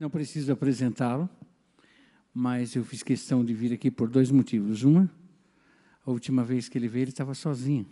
[0.00, 1.28] Não preciso apresentá-lo,
[2.32, 4.82] mas eu fiz questão de vir aqui por dois motivos.
[4.82, 5.10] Uma,
[6.06, 7.86] a última vez que ele veio, ele estava sozinho.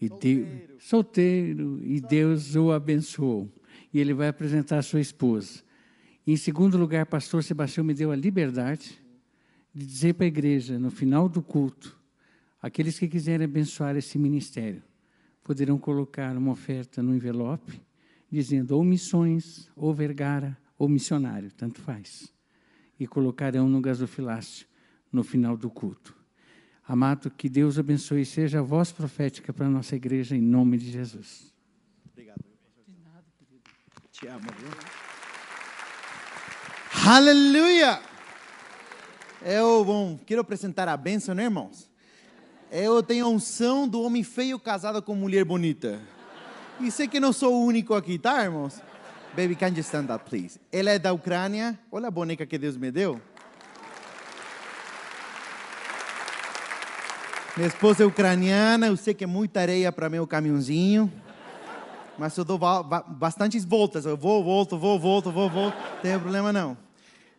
[0.00, 0.76] E solteiro.
[0.78, 3.52] Solteiro, e Deus o abençoou.
[3.92, 5.64] E ele vai apresentar a sua esposa.
[6.24, 8.96] Em segundo lugar, pastor Sebastião me deu a liberdade
[9.74, 11.98] de dizer para a igreja, no final do culto,
[12.62, 14.84] aqueles que quiserem abençoar esse ministério,
[15.42, 17.82] poderão colocar uma oferta no envelope,
[18.30, 22.32] dizendo ou missões, ou vergara, ou missionário, tanto faz.
[22.98, 24.66] E colocarão no gasofilácio
[25.12, 26.14] no final do culto.
[26.86, 30.78] Amado, que Deus abençoe e seja a voz profética para a nossa igreja, em nome
[30.78, 31.52] de Jesus.
[32.10, 32.42] Obrigado.
[32.86, 33.62] De nada, querido.
[34.10, 34.70] Te amo, viu?
[37.06, 38.00] Aleluia!
[39.42, 41.90] Eu, bom, quero apresentar a bênção, né, irmãos?
[42.70, 46.00] Eu tenho a unção do homem feio casado com mulher bonita.
[46.80, 48.80] E sei que não sou o único aqui, tá, irmãos?
[49.38, 50.58] Baby, can you stand up, please?
[50.72, 51.78] Ela é da Ucrânia.
[51.92, 53.20] Olha a boneca que Deus me deu.
[57.56, 58.88] Minha esposa é ucraniana.
[58.88, 61.08] Eu sei que é muita areia para meu caminhãozinho.
[62.18, 64.06] Mas eu dou bastantes voltas.
[64.06, 65.76] Eu vou, volto, vou, volto, vou, volto.
[65.76, 66.76] Não tem problema não.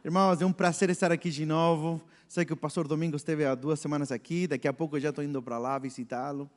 [0.01, 2.01] Irmãos, é um prazer estar aqui de novo.
[2.29, 4.47] Sei que o pastor Domingos esteve há duas semanas aqui.
[4.47, 6.49] Daqui a pouco eu já estou indo para lá visitá-lo.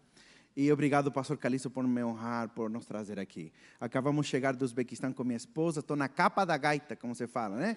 [0.54, 3.50] E obrigado, pastor Calixto, por me honrar, por nos trazer aqui.
[3.80, 7.26] Acabamos de chegar do Uzbequistão com minha esposa, estou na capa da gaita, como você
[7.26, 7.74] fala, né?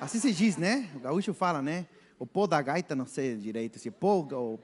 [0.00, 0.88] Assim se diz, né?
[0.94, 1.86] O gaúcho fala, né?
[2.18, 4.58] O pó da gaita, não sei direito se pó ou...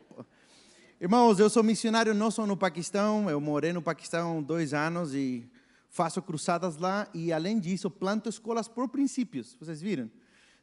[0.99, 5.47] Irmãos, eu sou missionário não só no Paquistão, eu morei no Paquistão dois anos e
[5.91, 9.55] faço cruzadas lá e, além disso, planto escolas por princípios.
[9.61, 10.11] Vocês viram?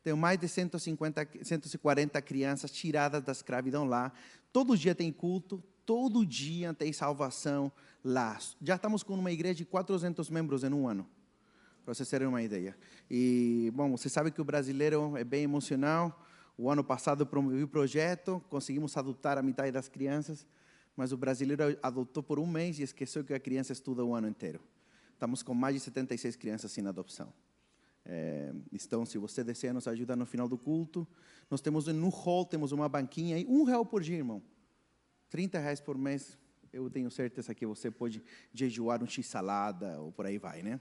[0.03, 4.11] Tenho mais de 150, 140 crianças tiradas da escravidão lá.
[4.51, 7.71] Todo dia tem culto, todo dia tem salvação
[8.03, 8.37] lá.
[8.61, 11.07] Já estamos com uma igreja de 400 membros em um ano,
[11.83, 12.77] para vocês terem uma ideia.
[13.09, 16.25] E, bom, você sabe que o brasileiro é bem emocional.
[16.57, 20.45] O ano passado promovi o projeto, conseguimos adotar a metade das crianças,
[20.95, 24.27] mas o brasileiro adotou por um mês e esqueceu que a criança estuda o ano
[24.27, 24.59] inteiro.
[25.13, 27.33] Estamos com mais de 76 crianças sem adoção.
[28.06, 31.07] É, então, se você deseja nos ajudar no final do culto,
[31.50, 34.41] nós temos no hall, temos uma banquinha aí, um real por dia, irmão.
[35.31, 36.38] 30 reais por mês,
[36.74, 38.22] eu tenho certeza que você pode
[38.53, 40.80] jejuar um x-salada ou por aí vai, né?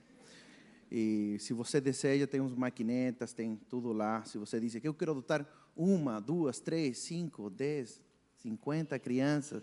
[0.90, 4.24] E se você deseja, tem uns maquinetas, tem tudo lá.
[4.24, 5.46] Se você diz que eu quero adotar
[5.76, 8.02] uma, duas, três, cinco, dez,
[8.38, 9.62] cinquenta crianças,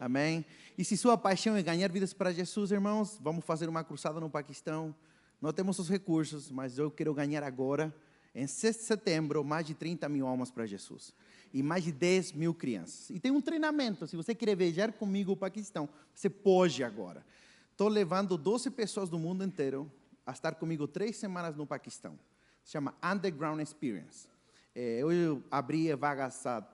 [0.00, 0.46] amém?
[0.78, 4.30] E se sua paixão é ganhar vidas para Jesus, irmãos, vamos fazer uma cruzada no
[4.30, 4.94] Paquistão.
[5.42, 7.94] Não temos os recursos, mas eu quero ganhar agora,
[8.34, 11.14] em 6 de setembro, mais de 30 mil almas para Jesus
[11.52, 13.10] e mais de 10 mil crianças.
[13.10, 17.24] E tem um treinamento, se você quer viajar comigo o Paquistão, você pode agora.
[17.70, 19.90] Estou levando 12 pessoas do mundo inteiro
[20.26, 22.18] a estar comigo três semanas no Paquistão.
[22.64, 24.28] Se chama Underground Experience.
[24.74, 26.66] É, eu abri vagas há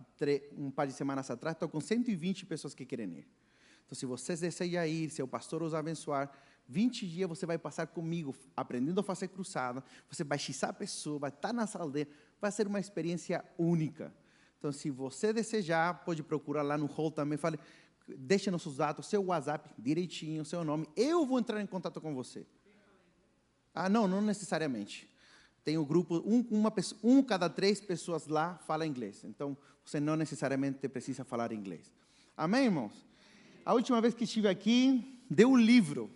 [0.57, 3.29] um par de semanas atrás, estou com 120 pessoas que querem ir.
[3.85, 6.31] Então, se vocês desejam ir, se o pastor os abençoar,
[6.69, 11.19] 20 dias você vai passar comigo, aprendendo a fazer cruzada, você vai xizar a pessoa,
[11.19, 12.11] vai estar na sala dele,
[12.41, 14.13] vai ser uma experiência única.
[14.59, 17.39] Então, se você desejar, pode procurar lá no hall também.
[17.39, 17.59] Fale,
[18.07, 20.89] deixe nossos dados, seu WhatsApp direitinho, seu nome.
[20.97, 22.47] Eu vou entrar em contato com você.
[23.75, 25.09] Ah, não, não necessariamente.
[25.65, 29.23] Tem um grupo, um, uma um cada três pessoas lá fala inglês.
[29.25, 31.93] Então, você não necessariamente precisa falar inglês.
[32.37, 33.07] Amém, irmãos?
[33.65, 36.11] A última vez que estive aqui, deu um livro.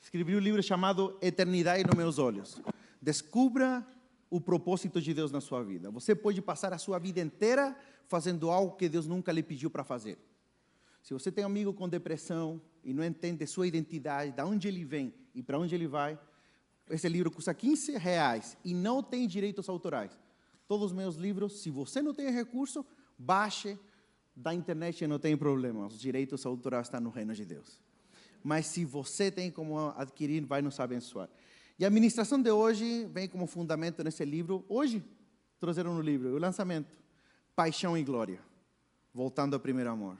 [0.00, 2.60] Escrevi um livro chamado Eternidade nos Meus Olhos.
[3.00, 3.86] Descubra
[4.34, 5.92] o propósito de Deus na sua vida.
[5.92, 7.76] Você pode passar a sua vida inteira
[8.08, 10.18] fazendo algo que Deus nunca lhe pediu para fazer.
[11.00, 14.84] Se você tem um amigo com depressão e não entende sua identidade, de onde ele
[14.84, 16.18] vem e para onde ele vai,
[16.90, 20.10] esse livro custa 15 reais e não tem direitos autorais.
[20.66, 22.84] Todos os meus livros, se você não tem recurso,
[23.16, 23.78] baixe
[24.34, 25.86] da internet e não tem problema.
[25.86, 27.78] Os direitos autorais estão no reino de Deus.
[28.42, 31.30] Mas se você tem como adquirir, vai nos abençoar.
[31.76, 34.64] E a ministração de hoje vem como fundamento nesse livro.
[34.68, 35.02] Hoje
[35.58, 36.96] trouxeram no livro o lançamento,
[37.56, 38.40] Paixão e Glória,
[39.12, 40.16] voltando ao primeiro amor.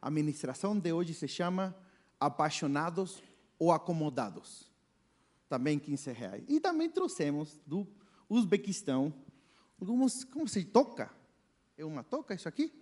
[0.00, 1.74] A ministração de hoje se chama
[2.20, 3.20] Apaixonados
[3.58, 4.70] ou Acomodados.
[5.48, 6.44] Também 15 reais.
[6.48, 7.86] E também trouxemos do
[8.28, 9.12] Uzbequistão
[9.80, 11.10] alguns, como se toca?
[11.76, 12.72] É uma toca isso aqui?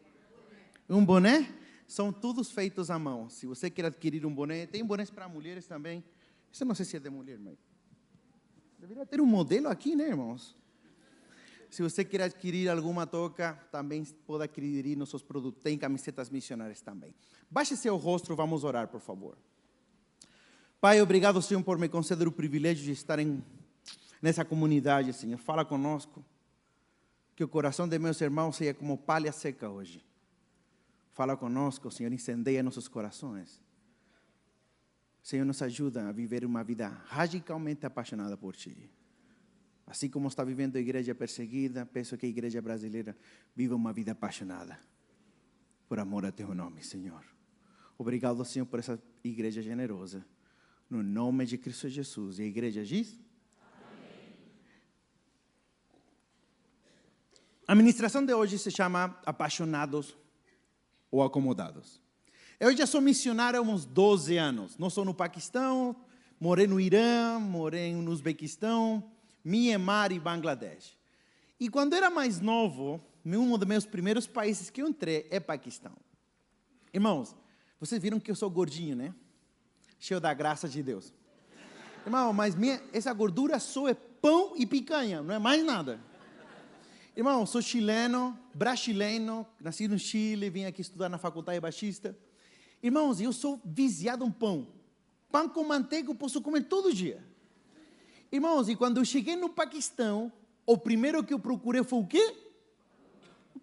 [0.89, 1.55] Um boné?
[1.87, 3.31] São todos feitos à mão.
[3.31, 6.05] Se você quer adquirir um boné, tem bonés para mulheres também.
[6.53, 7.57] Isso não sei se é de mulher, mas
[8.81, 10.57] Deveria ter um modelo aqui, né, irmãos?
[11.69, 15.63] Se você quer adquirir alguma toca, também pode adquirir nossos produtos.
[15.63, 17.15] Tem camisetas missionárias também.
[17.51, 19.37] Baixe seu rosto, vamos orar, por favor.
[20.81, 23.45] Pai, obrigado, Senhor, por me conceder o privilégio de estar em,
[24.23, 25.37] nessa comunidade, Senhor.
[25.37, 26.25] Fala conosco.
[27.37, 30.03] Que o coração de meus irmãos seja como palha seca hoje.
[31.13, 33.61] Fala conosco, Senhor, incendeia nossos corações.
[35.23, 38.91] Senhor, nos ajuda a viver uma vida radicalmente apaixonada por Ti.
[39.87, 43.17] Assim como está vivendo a igreja perseguida, peço que a igreja brasileira
[43.55, 44.79] viva uma vida apaixonada
[45.89, 47.25] por amor a Teu nome, Senhor.
[47.99, 50.25] Obrigado, Senhor, por essa igreja generosa.
[50.89, 52.39] No nome de Cristo Jesus.
[52.39, 53.19] E a igreja diz?
[57.67, 60.17] A ministração de hoje se chama Apaixonados
[61.11, 62.00] ou Acomodados.
[62.61, 64.77] Eu já sou missionário há uns 12 anos.
[64.77, 65.97] Não sou no Paquistão,
[66.39, 69.03] morei no Irã, morei no Uzbequistão,
[69.43, 70.95] Myanmar e Bangladesh.
[71.59, 75.93] E quando era mais novo, um dos meus primeiros países que eu entrei é Paquistão.
[76.93, 77.35] Irmãos,
[77.81, 79.15] vocês viram que eu sou gordinho, né?
[79.99, 81.15] Cheio da graça de Deus.
[82.05, 85.99] Irmão, mas minha, essa gordura só é pão e picanha, não é mais nada.
[87.17, 92.15] Irmão, sou chileno, brasileiro, nasci no Chile, vim aqui estudar na faculdade baixista.
[92.83, 94.69] Irmãos, eu sou viciado em pão.
[95.31, 97.25] Pão com manteiga eu posso comer todo dia.
[98.33, 100.33] Irmãos, e quando eu cheguei no Paquistão,
[100.65, 102.37] o primeiro que eu procurei foi o quê?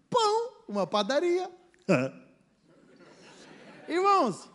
[0.08, 1.50] Pão, uma padaria.
[3.88, 4.48] Irmãos,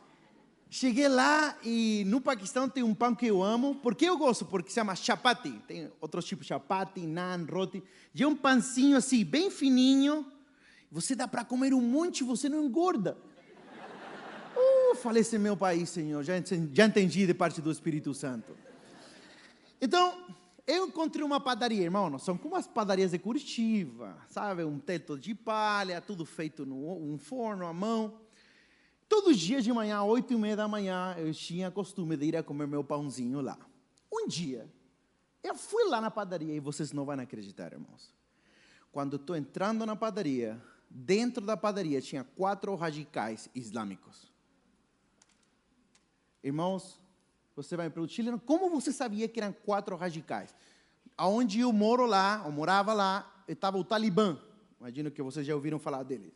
[0.75, 3.75] Cheguei lá e no Paquistão tem um pão que eu amo.
[3.75, 4.43] Por que eu gosto?
[4.43, 5.51] Porque se chama chapati.
[5.67, 7.83] Tem outros tipos, chapati, naan, roti.
[8.11, 10.25] E é um pancinho assim, bem fininho.
[10.91, 13.15] Você dá para comer um monte e você não engorda.
[14.55, 16.23] Uh, falei esse meu país, Senhor.
[16.23, 16.33] Já,
[16.71, 18.55] já entendi de parte do Espírito Santo.
[19.81, 20.17] Então,
[20.65, 22.17] eu encontrei uma padaria, irmão.
[22.17, 24.63] São como as padarias de Curitiba, sabe?
[24.63, 28.19] Um teto de palha, tudo feito no um forno à mão.
[29.09, 32.37] Todos os dias de manhã, oito e meia da manhã, eu tinha costume de ir
[32.37, 33.57] a comer meu pãozinho lá.
[34.11, 34.67] Um dia,
[35.43, 38.13] eu fui lá na padaria e vocês não vão acreditar, irmãos.
[38.91, 40.59] Quando estou entrando na padaria,
[40.89, 44.32] dentro da padaria tinha quatro radicais islâmicos.
[46.43, 46.99] Irmãos,
[47.55, 50.53] você vai para o Chile, como você sabia que eram quatro radicais?
[51.17, 54.37] Aonde eu moro lá, eu morava lá, estava o Talibã.
[54.79, 56.33] Imagino que vocês já ouviram falar deles.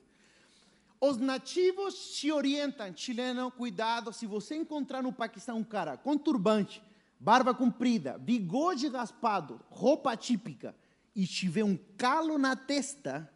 [1.02, 6.82] Os nativos te orientam, chileno, cuidado, se você encontrar no Paquistão um cara com turbante,
[7.20, 10.76] barba comprida, bigode raspado, roupa típica,
[11.16, 13.30] e tiver um calo na testa,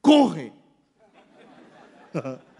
[0.00, 0.52] corre.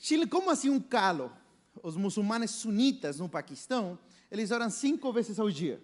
[0.00, 1.30] Chile, como assim um calo?
[1.82, 3.98] Os muçulmanos sunitas no Paquistão,
[4.30, 5.78] eles oram cinco vezes ao dia.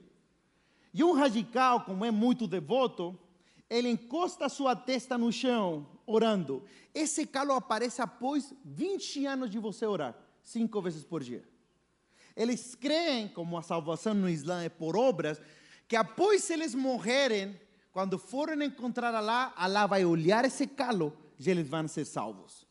[0.92, 3.16] E um radical, como é muito devoto,
[3.68, 6.64] ele encosta sua testa no chão, orando.
[6.94, 11.44] Esse calo aparece após 20 anos de você orar, cinco vezes por dia.
[12.34, 15.38] Eles creem, como a salvação no Islã é por obras,
[15.86, 17.60] que após eles morrerem,
[17.92, 22.65] quando forem encontrar Allah, Allah vai olhar esse calo e eles vão ser salvos.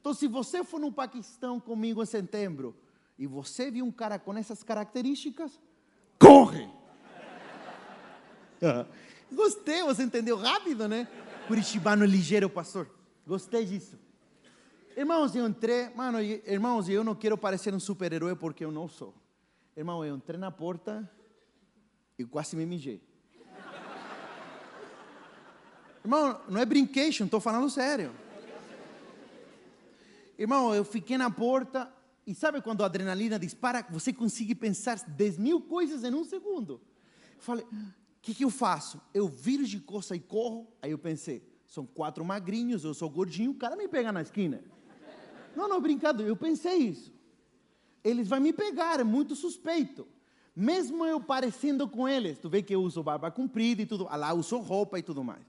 [0.00, 2.74] Então, se você for no Paquistão comigo em setembro
[3.18, 5.60] e você viu um cara com essas características,
[6.18, 6.68] corre!
[9.30, 11.06] Gostei, você entendeu rápido, né?
[11.46, 12.88] Curitibano ligeiro, pastor.
[13.26, 13.98] Gostei disso.
[14.96, 19.14] Irmãos, eu entrei, mano, irmãos, eu não quero parecer um super-herói porque eu não sou.
[19.76, 21.08] Irmão, eu entrei na porta
[22.18, 23.00] e quase me mijei.
[26.04, 28.12] Irmão, não é brincation, estou falando sério.
[30.38, 31.92] Irmão, eu fiquei na porta
[32.24, 36.80] e sabe quando a adrenalina dispara, você consegue pensar 10 mil coisas em um segundo.
[37.38, 39.00] falei, o que, que eu faço?
[39.12, 40.72] Eu viro de costa e corro.
[40.80, 44.62] Aí eu pensei, são quatro magrinhos, eu sou gordinho, o cara me pega na esquina.
[45.56, 47.12] Não, não, brincando, eu pensei isso.
[48.04, 50.06] Eles vão me pegar, é muito suspeito.
[50.54, 54.16] Mesmo eu parecendo com eles, tu vê que eu uso barba comprida e tudo, ah
[54.16, 55.42] lá uso roupa e tudo mais.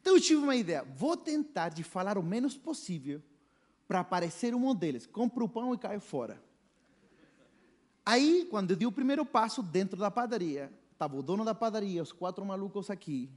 [0.00, 3.22] Então eu tive uma ideia, vou tentar de falar o menos possível
[3.86, 5.06] para parecer um deles.
[5.06, 6.42] Compro o pão e caio fora.
[8.04, 12.00] Aí, quando eu dei o primeiro passo dentro da padaria, Estava o dono da padaria,
[12.00, 13.28] os quatro malucos aqui.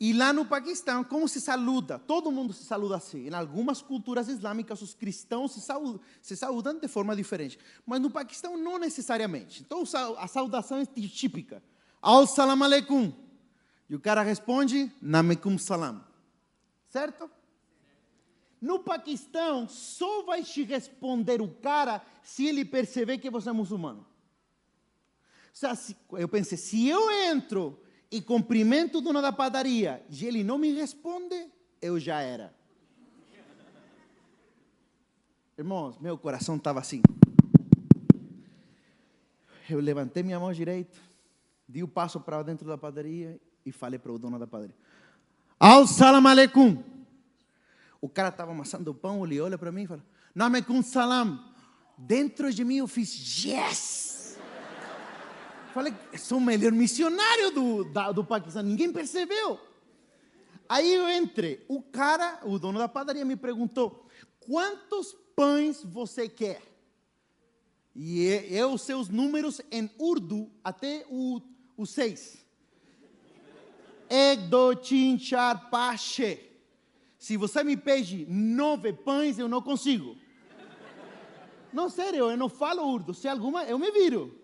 [0.00, 1.98] E lá no Paquistão, como se saluda?
[1.98, 3.28] Todo mundo se saluda assim.
[3.28, 7.58] Em algumas culturas islâmicas, os cristãos se saudam, se saudam de forma diferente.
[7.84, 9.62] Mas no Paquistão, não necessariamente.
[9.62, 9.84] Então,
[10.18, 11.62] a saudação é típica.
[12.00, 13.12] Al-salam aleikum.
[13.88, 16.02] E o cara responde, namekum salam.
[16.88, 17.30] Certo?
[18.60, 24.06] No Paquistão, só vai te responder o cara se ele perceber que você é muçulmano.
[26.12, 30.72] Eu pensei, se eu entro e cumprimento o dono da padaria e ele não me
[30.72, 32.54] responde, eu já era.
[35.58, 37.00] Irmãos, meu coração estava assim.
[39.68, 40.98] eu levantei minha mão direita,
[41.66, 44.76] dei o passo para dentro da padaria e falei para o dono da padaria:
[45.58, 46.95] Al salam aleikum.
[48.06, 51.44] O cara estava amassando o pão, ele olha para mim e fala: Namekum salam.
[51.98, 54.38] Dentro de mim eu fiz yes.
[55.74, 59.58] Falei, sou o melhor missionário do, da, do Paquistão, ninguém percebeu.
[60.68, 64.06] Aí eu entrei, o cara, o dono da padaria me perguntou,
[64.38, 66.62] quantos pães você quer?
[67.92, 71.40] E eu sei os números em urdu até o,
[71.76, 72.38] o seis.
[74.08, 75.18] Ek, do, chin.
[77.26, 80.16] Se você me pede nove pães, eu não consigo.
[81.72, 83.12] Não, sério, eu não falo urdu.
[83.12, 84.40] Se alguma, eu me viro.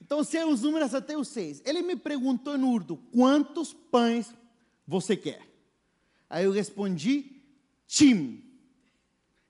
[0.00, 1.60] Então, sei os números até o seis.
[1.64, 4.32] Ele me perguntou em urdu, quantos pães
[4.86, 5.44] você quer?
[6.30, 7.42] Aí eu respondi,
[7.88, 8.44] chim,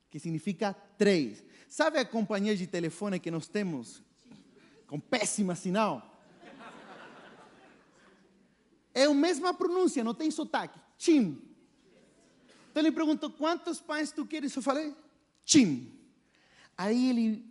[0.09, 1.45] que significa três.
[1.69, 4.03] Sabe a companhia de telefone que nós temos?
[4.87, 6.25] Com péssima sinal?
[8.95, 10.81] É a mesma pronúncia, não tem sotaque.
[10.97, 11.52] Chim.
[12.73, 14.57] Então ele perguntou: quantos pães tu queres?
[14.57, 14.97] Eu falei:
[15.45, 15.93] chim.
[16.77, 17.45] Aí ele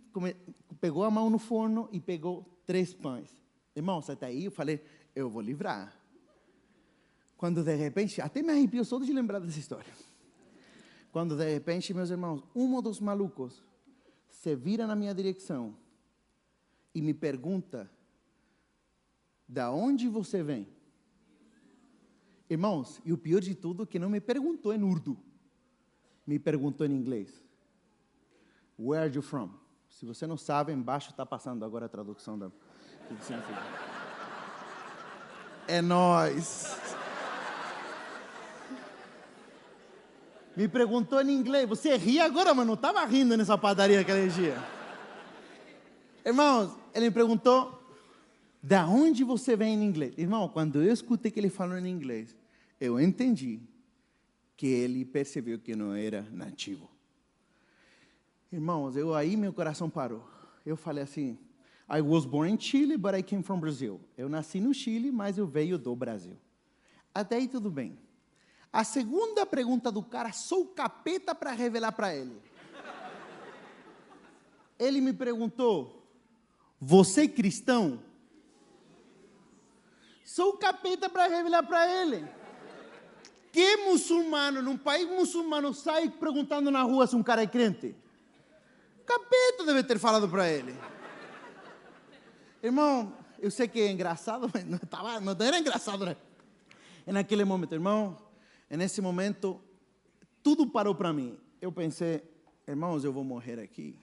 [0.80, 3.30] pegou a mão no forno e pegou três pães.
[3.74, 5.96] Irmãos, até aí eu falei: eu vou livrar.
[7.36, 9.92] Quando de repente, até me arrepio só de lembrar dessa história.
[11.12, 13.62] Quando de repente, meus irmãos, um dos malucos
[14.28, 15.76] se vira na minha direção
[16.92, 17.88] e me pergunta:
[19.46, 20.66] da onde você vem?
[22.48, 25.16] Irmãos, e o pior de tudo é que não me perguntou em urdu,
[26.26, 27.42] me perguntou em inglês.
[28.78, 29.50] Where are you from?
[29.88, 32.50] Se você não sabe, embaixo está passando agora a tradução da.
[35.68, 36.76] É nós.
[40.56, 41.68] Me perguntou em inglês.
[41.68, 44.56] Você ri agora, mas não estava rindo nessa padaria aquele dia.
[46.24, 47.81] Irmãos, ele me perguntou,
[48.62, 50.14] da onde você vem em inglês?
[50.16, 52.36] Irmão, quando eu escutei que ele falou em inglês,
[52.80, 53.60] eu entendi
[54.56, 56.88] que ele percebeu que não era nativo.
[58.52, 60.24] Irmãos, eu aí meu coração parou.
[60.64, 61.36] Eu falei assim,
[61.90, 64.00] I was born in Chile, but I came from Brazil.
[64.16, 66.36] Eu nasci no Chile, mas eu veio do Brasil.
[67.12, 67.98] Até aí tudo bem.
[68.72, 72.40] A segunda pergunta do cara, sou capeta para revelar para ele.
[74.78, 76.06] Ele me perguntou:
[76.80, 77.28] Você é
[80.24, 82.26] Sou capeta para revelar para ele.
[83.52, 87.94] Que muçulmano, num país muçulmano, sai perguntando na rua se um cara é crente?
[89.04, 90.74] Capeta deve ter falado para ele.
[92.62, 96.16] Irmão, eu sei que é engraçado, mas não, tava, não era engraçado, né?
[97.04, 98.16] Naquele momento, irmão,
[98.70, 99.60] nesse momento,
[100.42, 101.38] tudo parou para mim.
[101.60, 102.22] Eu pensei,
[102.66, 103.98] irmãos, eu vou morrer aqui.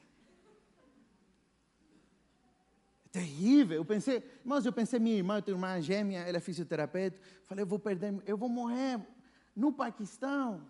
[2.99, 3.78] É terrível.
[3.78, 7.20] Eu pensei, irmãos, eu pensei, minha irmã, eu tenho irmã gêmea, ela é fisioterapeuta.
[7.44, 9.00] Falei, eu vou perder, eu vou morrer
[9.56, 10.66] no Paquistão.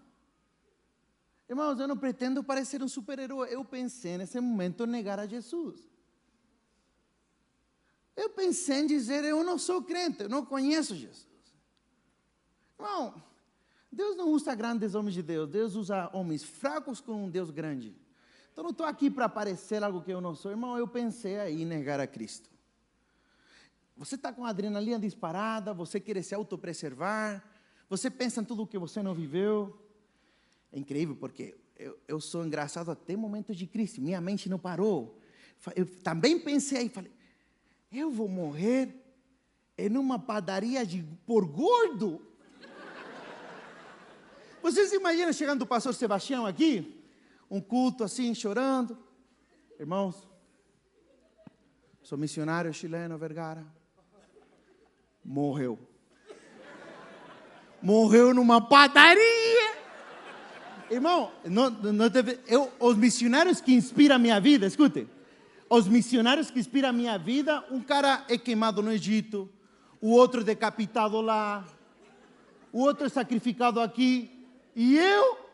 [1.50, 3.50] Irmãos, eu não pretendo parecer um super-herói.
[3.52, 5.90] Eu pensei nesse momento negar a Jesus.
[8.16, 11.28] Eu pensei em dizer, eu não sou crente, eu não conheço Jesus.
[12.78, 13.24] Irmão,
[13.92, 17.96] Deus não usa grandes homens de Deus, Deus usa homens fracos com um Deus grande.
[18.60, 20.52] Então não estou aqui para parecer algo que eu não sou.
[20.52, 22.50] Irmão, eu pensei aí em negar a Cristo.
[23.96, 27.42] Você está com a adrenalina disparada, você quer se autopreservar,
[27.90, 29.82] você pensa em tudo o que você não viveu.
[30.74, 35.18] É incrível porque eu, eu sou engraçado até momentos de crise, minha mente não parou.
[35.74, 37.14] Eu também pensei aí, falei,
[37.90, 38.94] eu vou morrer
[39.78, 42.22] em uma padaria de por gordo.
[44.62, 46.99] Vocês imaginam chegando o pastor Sebastião aqui,
[47.50, 48.98] um culto assim, chorando.
[49.80, 50.28] Irmãos,
[52.04, 53.66] sou missionário chileno, Vergara.
[55.24, 55.80] Morreu.
[57.82, 59.80] Morreu numa padaria.
[60.92, 65.08] Irmão, não, não teve, eu, os missionários que inspiram a minha vida, escute.
[65.70, 69.48] Os missionários que inspiram a minha vida, um cara é queimado no Egito,
[70.02, 71.64] o outro decapitado lá,
[72.74, 75.49] o outro é sacrificado aqui, e eu?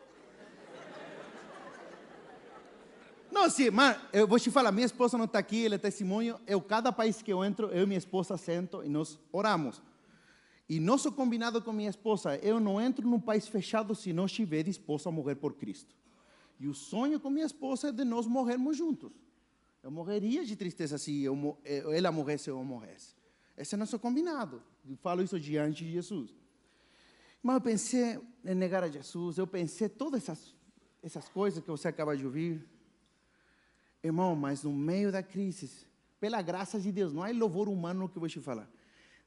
[3.36, 6.40] Não, assim, mas eu vou te falar, minha esposa não está aqui, ele é testemunho.
[6.46, 9.82] Eu, cada país que eu entro, eu e minha esposa sento e nós oramos.
[10.66, 14.62] E nosso combinado com minha esposa, eu não entro num país fechado se não estiver
[14.62, 15.94] disposto a morrer por Cristo.
[16.58, 19.12] E o sonho com minha esposa é de nós morrermos juntos.
[19.82, 21.58] Eu morreria de tristeza se eu,
[21.92, 23.14] ela morresse ou eu morresse.
[23.54, 24.62] Esse é nosso combinado.
[24.88, 26.34] Eu falo isso diante de Jesus.
[27.42, 30.54] Mas eu pensei em negar a Jesus, eu pensei todas essas,
[31.02, 32.75] essas coisas que você acaba de ouvir.
[34.06, 35.70] Irmão, mas no meio da crise,
[36.18, 38.68] Pela graça de Deus, não há louvor humano que eu vou te falar.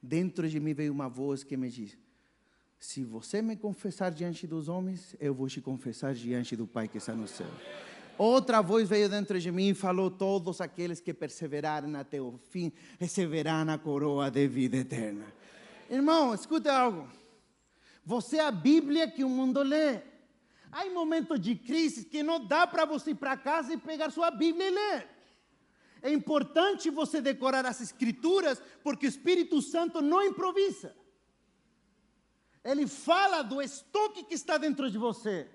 [0.01, 1.97] Dentro de mim veio uma voz que me diz:
[2.79, 6.97] Se você me confessar diante dos homens, eu vou te confessar diante do Pai que
[6.97, 7.47] está no céu.
[8.17, 12.71] Outra voz veio dentro de mim e falou: Todos aqueles que perseverarem até o fim
[12.99, 15.25] receberão a coroa de vida eterna.
[15.89, 17.07] Irmão, escuta algo.
[18.03, 20.08] Você é a Bíblia que o mundo lê.
[20.71, 24.29] Há momentos de crise que não dá para você ir para casa e pegar sua
[24.29, 25.09] Bíblia e ler.
[26.01, 30.95] É importante você decorar as Escrituras, porque o Espírito Santo não improvisa.
[32.63, 35.47] Ele fala do estoque que está dentro de você.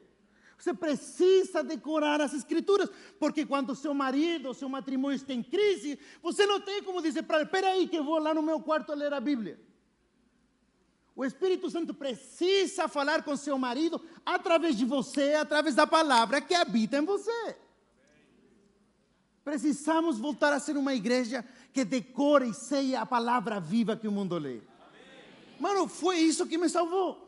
[0.56, 6.46] Você precisa decorar as escrituras, porque quando seu marido, seu matrimônio está em crise, você
[6.46, 9.12] não tem como dizer para ele: peraí, que eu vou lá no meu quarto ler
[9.12, 9.60] a Bíblia.
[11.16, 16.54] O Espírito Santo precisa falar com seu marido através de você, através da palavra que
[16.54, 17.56] habita em você.
[19.44, 24.12] Precisamos voltar a ser uma igreja que decore e seja a palavra viva que o
[24.12, 24.60] mundo lê.
[25.60, 27.22] Mano, foi isso que me salvou.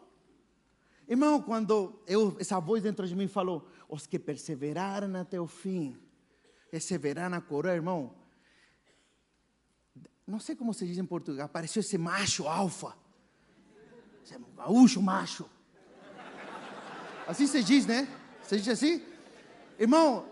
[1.07, 5.97] Irmão, quando eu, essa voz dentro de mim falou, os que perseveraram até o fim,
[6.73, 8.17] receberão a coroa, irmão.
[10.27, 13.06] Não sei como se diz em português, apareceu esse macho alfa
[14.27, 15.49] você é gaúcho macho.
[17.29, 18.09] Assim se diz, né?
[18.43, 19.01] Você diz assim?
[19.79, 20.29] Irmão,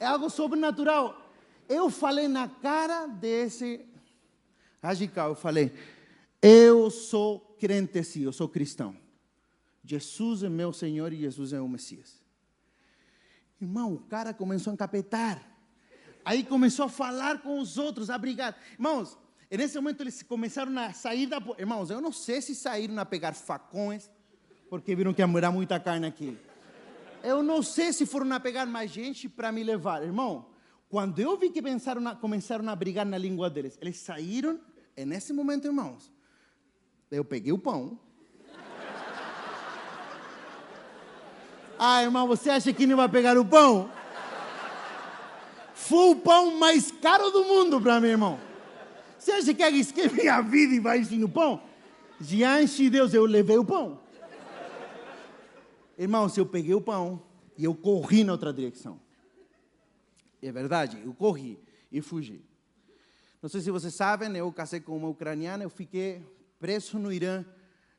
[0.00, 1.30] é algo sobrenatural.
[1.68, 3.84] Eu falei na cara desse
[4.82, 5.74] radical, eu falei,
[6.40, 8.96] eu sou crente sim, eu sou cristão.
[9.84, 12.22] Jesus é meu Senhor e Jesus é o Messias.
[13.60, 15.46] Irmão, o cara começou a encapetar.
[16.24, 18.56] Aí começou a falar com os outros, a brigar.
[18.72, 19.18] Irmãos,
[19.50, 21.40] e nesse momento eles começaram a sair da.
[21.58, 24.10] Irmãos, eu não sei se saíram a pegar facões,
[24.68, 26.36] porque viram que morar muita carne aqui.
[27.22, 30.02] Eu não sei se foram a pegar mais gente para me levar.
[30.02, 30.46] Irmão,
[30.88, 34.60] quando eu vi que pensaram a, começaram a brigar na língua deles, eles saíram,
[34.96, 36.12] e nesse momento, irmãos,
[37.10, 37.98] eu peguei o pão.
[41.78, 43.90] Ah, irmão, você acha que não vai pegar o pão?
[45.74, 48.45] Foi o pão mais caro do mundo para mim, irmão.
[49.26, 51.60] Você acha que arrisquei minha vida e vai ensinar o pão?
[52.20, 53.98] Diante de Deus, eu levei o pão.
[55.98, 57.20] Irmãos, eu peguei o pão
[57.58, 59.00] e eu corri na outra direção.
[60.40, 61.58] É verdade, eu corri
[61.90, 62.40] e fugi.
[63.42, 66.24] Não sei se vocês sabem, eu casei com uma ucraniana, eu fiquei
[66.60, 67.44] preso no Irã.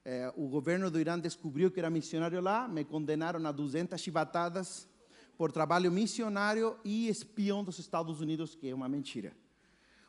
[0.06, 4.88] É, o governo do Irã descobriu que era missionário lá, me condenaram a 200 chibatadas
[5.38, 9.36] por trabalho missionário e espião dos Estados Unidos, que é uma mentira.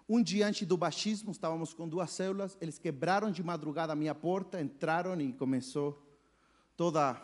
[0.09, 4.15] Um dia antes do baixismo, estávamos com duas células, eles quebraram de madrugada a minha
[4.15, 6.03] porta, entraram e começou
[6.75, 7.21] toda.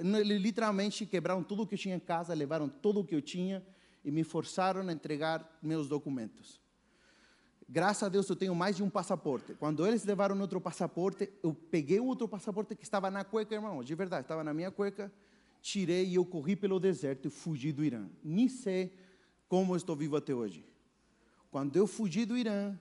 [0.00, 3.66] Literalmente quebraram tudo que eu tinha em casa, levaram tudo que eu tinha
[4.04, 6.60] e me forçaram a entregar meus documentos.
[7.68, 9.54] Graças a Deus eu tenho mais de um passaporte.
[9.54, 13.82] Quando eles levaram outro passaporte, eu peguei o outro passaporte que estava na cueca, irmão,
[13.82, 15.12] de verdade, estava na minha cueca,
[15.60, 18.08] tirei e eu corri pelo deserto e fugi do Irã.
[18.22, 18.96] Nem sei
[19.48, 20.69] como estou vivo até hoje.
[21.50, 22.78] Quando eu fugi do Irã,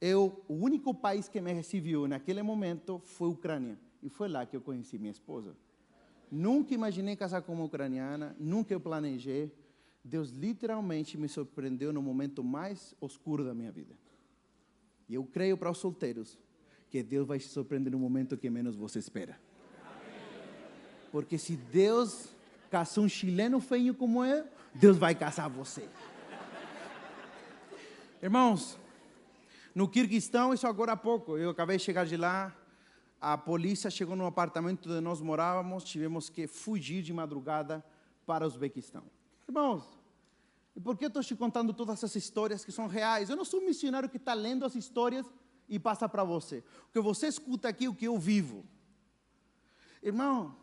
[0.00, 3.78] eu, o único país que me recebeu naquele momento foi a Ucrânia.
[4.02, 5.56] E foi lá que eu conheci minha esposa.
[6.30, 9.52] Nunca imaginei casar com uma ucraniana, nunca eu planejei.
[10.02, 13.96] Deus literalmente me surpreendeu no momento mais oscuro da minha vida.
[15.08, 16.38] E eu creio para os solteiros
[16.90, 19.38] que Deus vai te surpreender no momento que menos você espera.
[21.12, 22.28] Porque se Deus
[22.70, 24.44] caçou um chileno feio como eu,
[24.74, 25.88] Deus vai caçar você.
[28.22, 28.78] Irmãos,
[29.74, 32.56] no Kirguistão, isso agora há pouco, eu acabei de chegar de lá,
[33.20, 37.84] a polícia chegou no apartamento onde nós morávamos, tivemos que fugir de madrugada
[38.24, 39.02] para o Uzbequistão.
[39.46, 39.84] Irmãos,
[40.74, 43.28] e por que eu estou te contando todas essas histórias que são reais?
[43.28, 45.26] Eu não sou um missionário que está lendo as histórias
[45.68, 46.64] e passa para você.
[46.88, 48.64] O que você escuta aqui, o que eu vivo.
[50.02, 50.56] Irmão,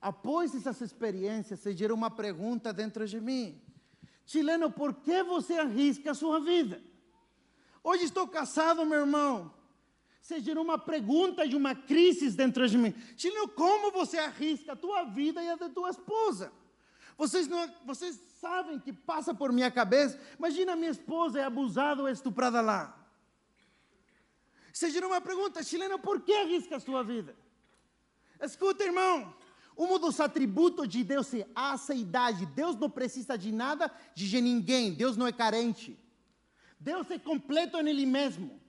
[0.00, 3.60] após essas experiências, se gerou uma pergunta dentro de mim.
[4.24, 6.91] Chileno, por que você arrisca a sua vida?
[7.82, 9.52] Hoje estou casado, meu irmão.
[10.20, 12.94] Você gerou uma pergunta de uma crise dentro de mim.
[13.16, 16.52] Chileno, como você arrisca a tua vida e a da tua esposa?
[17.18, 20.18] Vocês, não, vocês sabem que passa por minha cabeça.
[20.38, 22.96] Imagina minha esposa é abusada ou estuprada lá.
[24.72, 27.36] Você gerou uma pergunta, chileno, por que arrisca a sua vida?
[28.40, 29.34] Escuta, irmão.
[29.76, 32.46] Um dos atributos de Deus é a aceidade.
[32.46, 34.94] Deus não precisa de nada de ninguém.
[34.94, 35.98] Deus não é carente.
[36.82, 38.60] Deus é completo nele mesmo.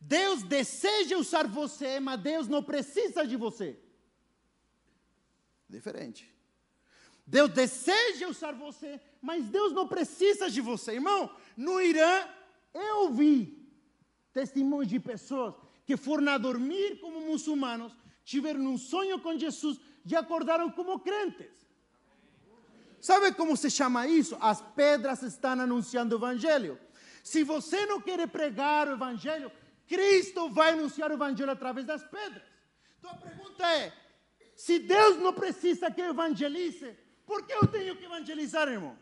[0.00, 3.76] Deus deseja usar você, mas Deus não precisa de você.
[5.68, 6.32] Diferente.
[7.26, 10.92] Deus deseja usar você, mas Deus não precisa de você.
[10.92, 12.28] Irmão, no Irã,
[12.72, 13.66] Eu vi
[14.34, 15.54] testemunhos de pessoas
[15.86, 21.54] que foram a dormir como muçulmanos, tiveram um sonho com Jesus e acordaram como crentes.
[23.00, 24.36] Sabe como se chama isso?
[24.40, 26.78] As pedras estão anunciando o evangelho.
[27.26, 29.50] Se você não quer pregar o evangelho,
[29.88, 32.44] Cristo vai anunciar o evangelho através das pedras.
[32.96, 33.92] Então a pergunta é:
[34.54, 38.96] se Deus não precisa que eu evangelize, por que eu tenho que evangelizar, irmão?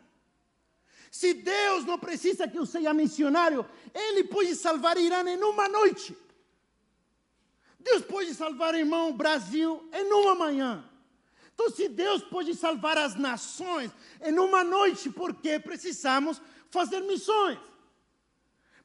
[1.11, 6.17] Se Deus não precisa que eu seja missionário, Ele pode salvar Irã em uma noite.
[7.79, 10.83] Deus pode salvar, irmão, Brasil em uma manhã.
[11.53, 17.59] Então, se Deus pode salvar as nações em uma noite, por que precisamos fazer missões?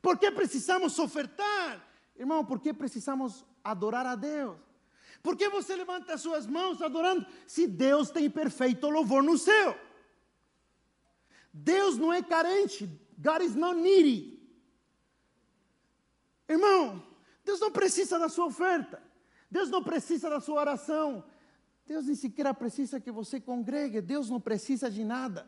[0.00, 1.86] Por que precisamos ofertar?
[2.16, 4.58] Irmão, por que precisamos adorar a Deus?
[5.22, 9.78] Por que você levanta as suas mãos adorando se Deus tem perfeito louvor no céu?
[11.52, 12.86] Deus não é carente.
[13.18, 14.40] God is not needy.
[16.48, 17.02] Irmão,
[17.44, 19.02] Deus não precisa da sua oferta.
[19.50, 21.22] Deus não precisa da sua oração.
[21.86, 24.00] Deus nem sequer precisa que você congregue.
[24.00, 25.46] Deus não precisa de nada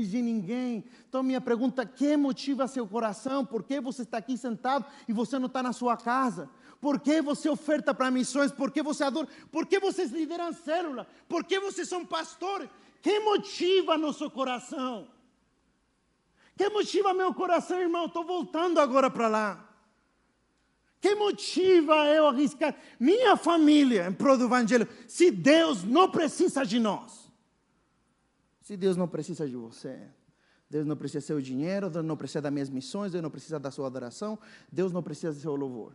[0.00, 0.84] e de ninguém.
[1.08, 3.44] Então, minha pergunta: que motiva seu coração?
[3.44, 6.48] Por que você está aqui sentado e você não está na sua casa?
[6.80, 8.52] Por que você oferta para missões?
[8.52, 9.26] Por que você adora?
[9.50, 11.06] Por que vocês lideram célula?
[11.28, 12.68] Por que vocês são pastores?
[13.00, 15.08] Que motiva nosso coração?
[16.56, 18.06] Que motiva meu coração, irmão?
[18.06, 19.68] Estou voltando agora para lá.
[21.00, 26.78] Que motiva eu arriscar minha família em prol do Evangelho se Deus não precisa de
[26.78, 27.25] nós?
[28.66, 29.96] Se Deus não precisa de você,
[30.68, 33.60] Deus não precisa do seu dinheiro, Deus não precisa das minhas missões, Deus não precisa
[33.60, 34.36] da sua adoração,
[34.72, 35.92] Deus não precisa do seu louvor.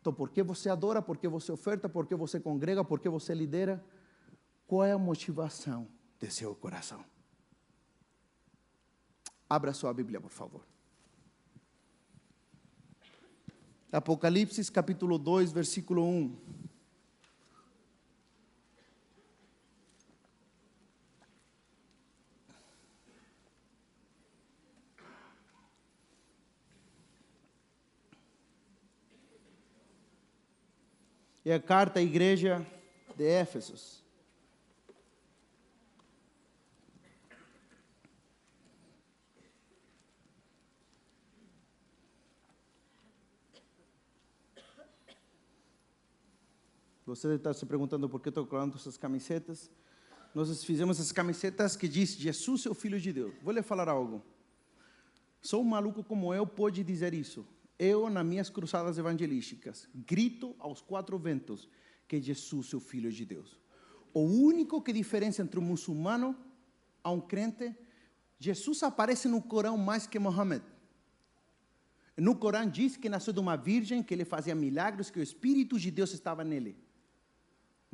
[0.00, 3.08] Então, por que você adora, por que você oferta, por que você congrega, por que
[3.08, 3.84] você lidera?
[4.64, 5.88] Qual é a motivação
[6.20, 7.04] de seu coração?
[9.50, 10.64] Abra sua Bíblia, por favor.
[13.90, 16.63] Apocalipse capítulo 2, versículo 1.
[31.44, 32.66] É a carta à igreja
[33.16, 34.02] de Éfesos.
[47.04, 49.70] Você está se perguntando por que estou colando essas camisetas.
[50.34, 53.34] Nós fizemos essas camisetas que diz Jesus é o Filho de Deus.
[53.42, 54.24] Vou lhe falar algo.
[55.42, 57.46] Sou um maluco como eu pode dizer isso.
[57.78, 61.68] Eu, nas minhas cruzadas evangelísticas, grito aos quatro ventos
[62.06, 63.58] que Jesus é o Filho de Deus.
[64.12, 66.36] O único que diferencia entre um muçulmano
[67.02, 67.74] a um crente,
[68.38, 70.64] Jesus aparece no Corão mais que Mohammed.
[72.16, 75.78] No Corão diz que nasceu de uma virgem, que ele fazia milagres, que o Espírito
[75.78, 76.84] de Deus estava nele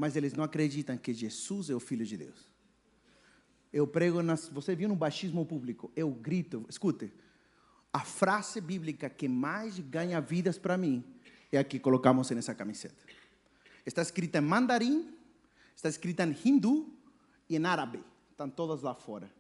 [0.00, 2.48] mas eles não acreditam que Jesus é o Filho de Deus.
[3.70, 7.12] Eu prego, nas, você viu no baixismo público, eu grito, escute,
[7.92, 11.05] a frase bíblica que mais ganha vidas para mim
[11.50, 12.94] é a que colocamos nessa camiseta.
[13.85, 15.12] Está escrita em mandarim,
[15.74, 16.88] está escrita em hindu
[17.48, 18.03] e em árabe.
[18.31, 19.31] Estão todas lá fora.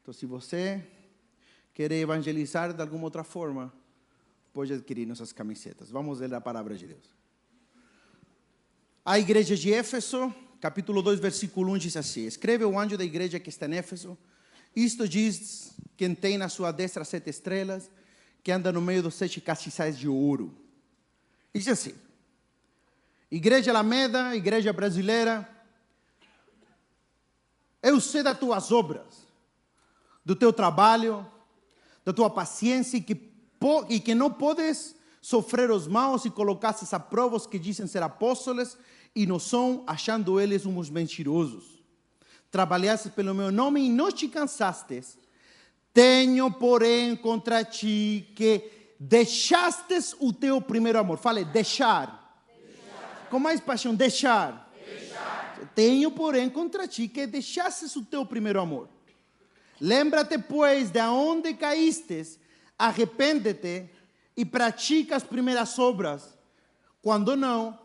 [0.00, 0.84] Então, se você
[1.74, 3.72] quer evangelizar de alguma outra forma,
[4.52, 5.90] pode adquirir nossas camisetas.
[5.90, 7.14] Vamos ler a palavra de Deus.
[9.04, 13.38] A igreja de Éfeso, capítulo 2, versículo 1 diz assim: Escreve o anjo da igreja
[13.38, 14.16] que está em Éfeso.
[14.74, 17.90] Isto diz quem tem na sua destra sete estrelas,
[18.42, 20.54] que anda no meio dos sete castiçais de ouro.
[21.54, 21.94] Diz assim:
[23.30, 25.48] Igreja Alameda, igreja brasileira,
[27.82, 29.26] eu sei das tuas obras,
[30.24, 31.26] do teu trabalho,
[32.04, 33.32] da tua paciência e que,
[33.88, 38.02] e que não podes sofrer os maus e colocasses a prova os que dizem ser
[38.02, 38.76] apóstolos
[39.14, 41.81] e não são, achando eles uns mentirosos.
[42.52, 45.18] Trabalhastes pelo meu nome e não te cansastes.
[45.94, 51.16] Tenho, porém, contra ti que deixastes o teu primeiro amor.
[51.16, 52.44] Fale, deixar.
[52.46, 53.28] deixar.
[53.30, 54.70] Com mais paixão, deixar.
[54.86, 55.70] deixar.
[55.74, 58.86] Tenho, porém, contra ti que deixastes o teu primeiro amor.
[59.80, 62.38] Lembra-te, pois, de onde caístes,
[62.78, 63.88] arrepende-te
[64.36, 66.36] e pratica as primeiras obras.
[67.00, 67.78] Quando não,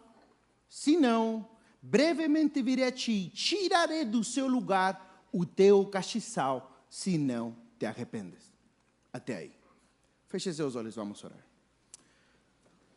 [0.67, 1.47] se não,
[1.81, 8.51] brevemente virei a ti, tirarei do seu lugar o teu castiçal, se não te arrependes.
[9.11, 9.51] Até aí.
[10.27, 11.45] Feche seus olhos, vamos orar.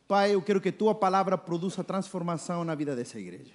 [0.08, 3.54] Pai, eu quero que tua palavra produza transformação na vida dessa igreja.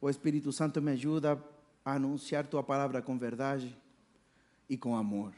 [0.00, 1.42] O Espírito Santo me ajuda
[1.84, 3.78] a anunciar tua palavra com verdade
[4.68, 5.32] e com amor.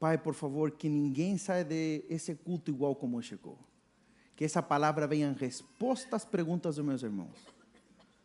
[0.00, 3.58] Pai, por favor, que ninguém saia de esse culto igual como chegou.
[4.40, 7.36] Que essa palavra venha em resposta às perguntas dos meus irmãos.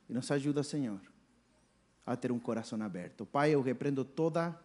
[0.07, 1.01] E nos ajuda, Senhor,
[2.05, 3.25] a ter um coração aberto.
[3.25, 4.57] Pai, eu repreendo toda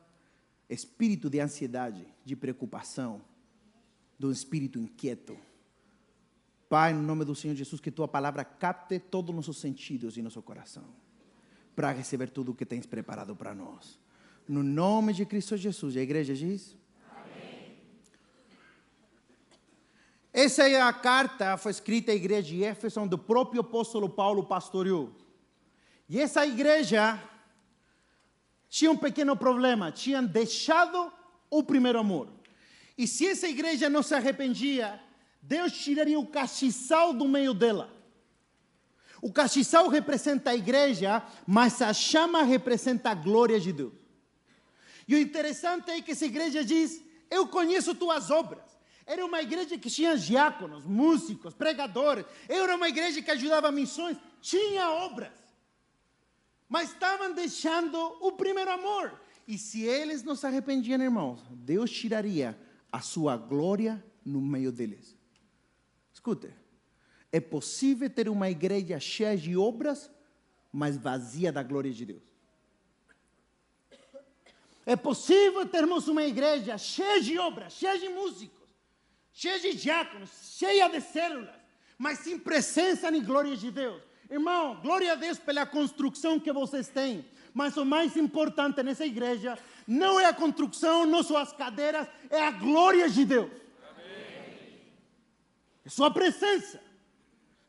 [0.69, 3.21] espírito de ansiedade, de preocupação,
[4.17, 5.37] do espírito inquieto.
[6.69, 10.23] Pai, no nome do Senhor Jesus, que tua palavra capte todos os nossos sentidos e
[10.23, 10.85] nosso coração,
[11.75, 13.99] para receber tudo o que tens preparado para nós.
[14.47, 16.77] No nome de Cristo Jesus, a igreja diz.
[20.33, 24.45] Essa é a carta, foi escrita à igreja de Éfeso, onde o próprio apóstolo Paulo
[24.45, 25.13] pastoreou.
[26.09, 27.21] E essa igreja
[28.69, 31.13] tinha um pequeno problema, tinham deixado
[31.51, 32.29] o primeiro amor.
[32.97, 35.01] E se essa igreja não se arrependia,
[35.43, 37.91] Deus tiraria o castiçal do meio dela.
[39.21, 43.93] O castiçal representa a igreja, mas a chama representa a glória de Deus.
[45.09, 48.80] E o interessante é que essa igreja diz: Eu conheço tuas obras.
[49.07, 52.25] Era uma igreja que tinha diáconos, músicos, pregadores.
[52.49, 54.17] Era uma igreja que ajudava missões.
[54.41, 55.33] Tinha obras.
[56.69, 59.21] Mas estavam deixando o primeiro amor.
[59.47, 62.59] E se eles não se arrependiam, irmãos, Deus tiraria
[62.93, 65.17] a sua glória no meio deles.
[66.13, 66.53] Escute,
[67.33, 70.11] é possível ter uma igreja cheia de obras,
[70.73, 72.23] mas vazia da glória de Deus.
[74.87, 78.60] É possível termos uma igreja cheia de obras, cheia de músicos
[79.33, 81.55] cheia de diáconos, cheia de células,
[81.99, 84.03] mas sem presença nem glória de Deus.
[84.31, 87.25] Irmão, glória a Deus pela construção que vocês têm.
[87.53, 92.41] Mas o mais importante nessa igreja não é a construção, não são as cadeiras, é
[92.41, 93.51] a glória de Deus.
[93.91, 94.81] Amém.
[95.85, 96.81] É sua presença.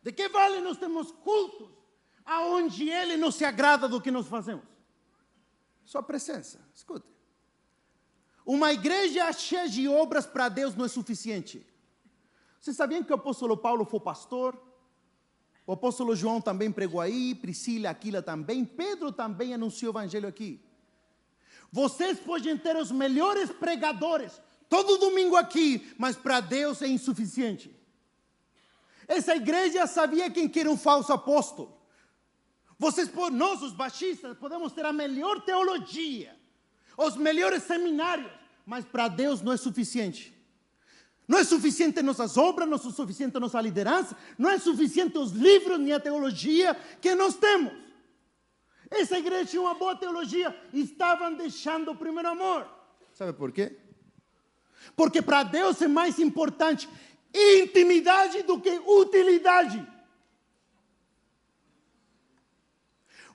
[0.03, 1.69] De que vale nós temos cultos
[2.23, 4.65] aonde Ele não se agrada do que nós fazemos?
[5.83, 6.59] Sua presença.
[6.73, 7.07] Escute.
[8.45, 11.65] Uma igreja cheia de obras para Deus não é suficiente.
[12.59, 14.59] Vocês sabiam que o apóstolo Paulo foi pastor?
[15.65, 20.59] O apóstolo João também pregou aí, Priscila, Aquila também, Pedro também anunciou o evangelho aqui.
[21.71, 27.73] Vocês podem ter os melhores pregadores todo domingo aqui, mas para Deus é insuficiente.
[29.07, 31.77] Essa igreja sabia quem que era um falso apóstolo.
[32.77, 36.37] Vocês, nós, os baixistas, podemos ter a melhor teologia,
[36.97, 38.31] os melhores seminários,
[38.65, 40.33] mas para Deus não é suficiente.
[41.27, 45.79] Não é suficiente nossas obras, não é suficiente nossa liderança, não é suficiente os livros
[45.79, 47.73] nem a teologia que nós temos.
[48.89, 52.67] Essa igreja tinha uma boa teologia, estavam deixando o primeiro amor.
[53.13, 53.77] Sabe por quê?
[54.95, 56.89] Porque para Deus é mais importante
[57.33, 59.87] intimidade do que utilidade.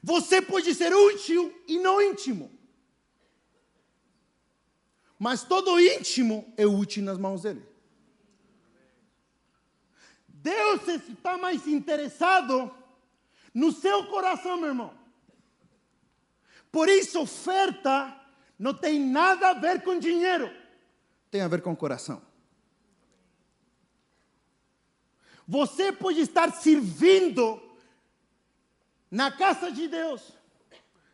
[0.03, 2.56] Você pode ser útil e não íntimo.
[5.19, 7.67] Mas todo íntimo é útil nas mãos dele.
[10.29, 12.73] Deus está mais interessado
[13.53, 14.95] no seu coração, meu irmão.
[16.71, 18.15] Por isso, oferta
[18.59, 20.51] não tem nada a ver com dinheiro,
[21.31, 22.23] tem a ver com coração.
[25.49, 27.63] Você pode estar servindo
[29.11, 30.33] na casa de Deus,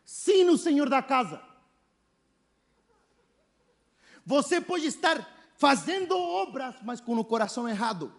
[0.03, 1.41] sim, no Senhor da casa.
[4.25, 8.13] Você pode estar fazendo obras, mas com o coração errado.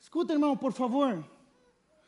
[0.00, 1.24] Escuta, irmão, por favor.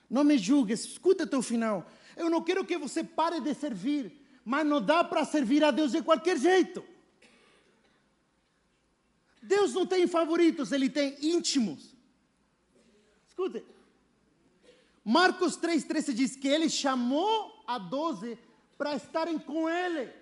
[0.08, 1.86] Não me julgue, escuta até o final.
[2.16, 4.12] Eu não quero que você pare de servir,
[4.44, 6.84] mas não dá para servir a Deus de qualquer jeito.
[9.42, 11.94] Deus não tem favoritos, ele tem íntimos.
[13.26, 13.64] Escute.
[15.04, 18.38] Marcos 3,13 diz que ele chamou a doze
[18.76, 20.17] para estarem com ele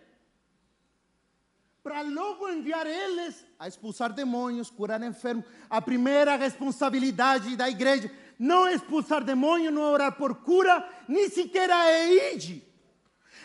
[1.87, 5.45] para logo enviar eles a expulsar demônios, curar enfermos.
[5.71, 11.71] A primeira responsabilidade da igreja não é expulsar demônio, não orar por cura, nem sequer
[11.71, 12.65] é ir.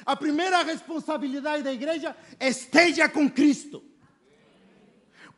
[0.04, 3.84] A primeira responsabilidade da igreja esteja com Cristo.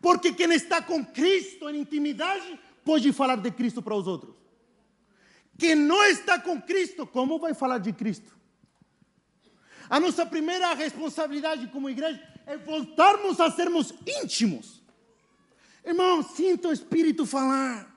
[0.02, 4.34] Porque quem está com Cristo em intimidade pode falar de Cristo para os outros.
[5.58, 8.32] Quem não está com Cristo, como vai falar de Cristo?
[9.90, 14.82] A nossa primeira responsabilidade como igreja é voltarmos a sermos íntimos.
[15.86, 17.92] Irmão, sinta o Espírito falar.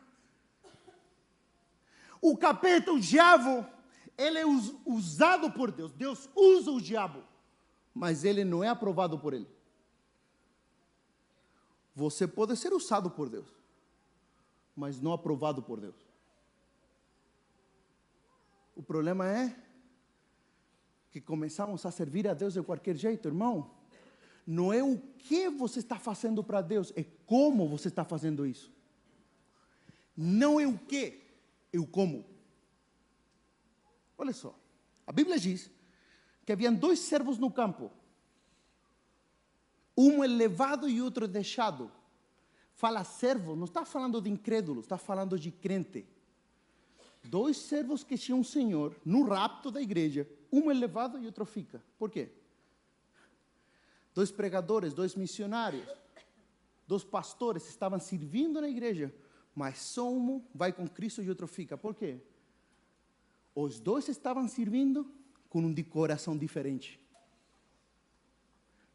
[2.20, 3.66] O capeta, o diabo,
[4.16, 4.44] ele é
[4.85, 5.92] usado por Deus.
[5.92, 7.22] Deus usa o diabo,
[7.94, 9.48] mas ele não é aprovado por ele.
[11.94, 13.48] Você pode ser usado por Deus,
[14.74, 15.96] mas não aprovado por Deus.
[18.74, 19.56] O problema é
[21.11, 23.70] que começamos a servir a Deus de qualquer jeito, irmão.
[24.46, 28.72] Não é o que você está fazendo para Deus, é como você está fazendo isso.
[30.16, 31.20] Não é o que,
[31.72, 32.24] é o como.
[34.16, 34.56] Olha só,
[35.06, 35.70] a Bíblia diz
[36.44, 37.90] que haviam dois servos no campo,
[39.96, 41.90] um é levado e outro é deixado.
[42.74, 46.06] Fala servo, não está falando de incrédulo, está falando de crente.
[47.24, 51.44] Dois servos que tinham um senhor no rapto da igreja, um é levado e outro
[51.44, 51.82] fica.
[51.98, 52.30] Por quê?
[54.16, 55.87] Dois pregadores, dois missionários,
[56.88, 59.14] dois pastores estavam servindo na igreja,
[59.55, 61.76] mas só um vai com Cristo e outro fica.
[61.76, 62.18] Por quê?
[63.55, 65.07] Os dois estavam servindo
[65.50, 66.98] com um de coração diferente.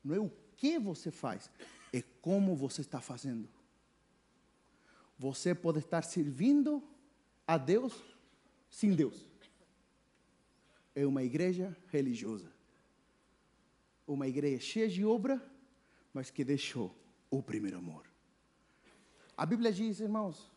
[0.03, 1.51] Não é o que você faz,
[1.93, 3.47] é como você está fazendo.
[5.19, 6.83] Você pode estar servindo
[7.45, 7.93] a Deus
[8.71, 9.23] sem Deus.
[10.95, 12.51] É uma igreja religiosa.
[14.11, 15.41] Uma igreja cheia de obra,
[16.13, 16.93] mas que deixou
[17.29, 18.05] o primeiro amor.
[19.37, 20.51] A Bíblia diz, irmãos,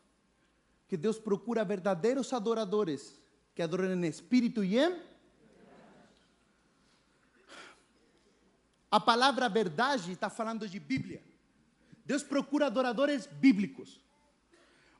[0.88, 3.21] que Deus procura verdadeiros adoradores
[3.55, 5.01] que adoram em espírito e em
[8.90, 11.21] A palavra verdade está falando de Bíblia.
[12.05, 14.01] Deus procura adoradores bíblicos,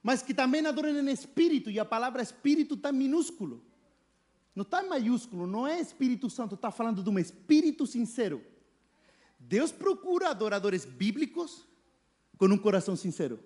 [0.03, 3.65] mas que também adoram em espírito, e a palavra espírito está minúsculo.
[4.55, 8.43] Não está em maiúsculo, não é Espírito Santo, está falando de um espírito sincero.
[9.39, 11.67] Deus procura adoradores bíblicos
[12.39, 13.41] com um coração sincero.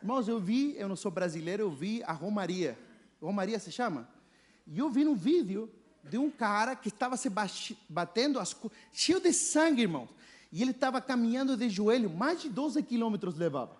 [0.00, 2.78] Irmãos, eu vi, eu não sou brasileiro, eu vi a Romaria.
[3.20, 4.08] Romaria se chama?
[4.66, 5.70] E eu vi no vídeo
[6.02, 7.30] de um cara que estava se
[7.88, 8.56] batendo, as,
[8.92, 10.08] cheio de sangue, irmão.
[10.52, 13.76] E ele estava caminhando de joelho, mais de 12 quilômetros levava.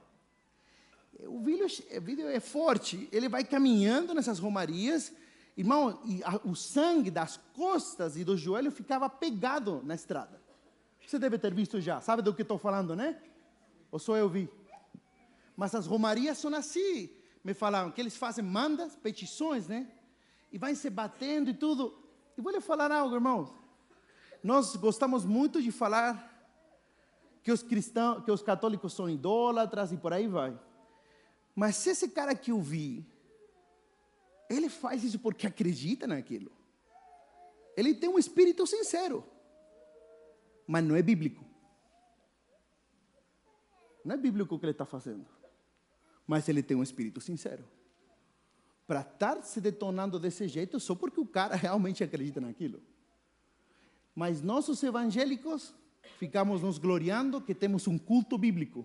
[1.26, 3.08] O vídeo, o vídeo é forte.
[3.10, 5.12] Ele vai caminhando nessas romarias,
[5.60, 10.40] irmão, a, o sangue das costas e do joelho ficava pegado na estrada.
[11.06, 13.20] Você deve ter visto já, sabe do que estou falando, né?
[13.90, 14.48] Ou só eu vi?
[15.56, 17.10] Mas as romarias são assim.
[17.44, 19.90] Me falaram que eles fazem mandas, petições, né?
[20.50, 21.94] E vai se batendo e tudo.
[22.36, 23.52] E vou lhe falar algo, irmãos.
[24.42, 26.28] Nós gostamos muito de falar
[27.42, 30.58] que os cristãos, que os católicos são idólatras e por aí vai.
[31.54, 33.06] Mas se esse cara que eu vi,
[34.70, 36.50] faz isso porque acredita naquilo.
[37.76, 39.24] Ele tem um espírito sincero,
[40.66, 41.44] mas não é bíblico.
[44.04, 45.26] Não é bíblico o que ele está fazendo,
[46.26, 47.64] mas ele tem um espírito sincero
[48.90, 52.82] para estar se detonando desse jeito só porque o cara realmente acredita naquilo.
[54.16, 55.72] Mas nós, os evangélicos,
[56.18, 58.84] ficamos nos gloriando que temos um culto bíblico,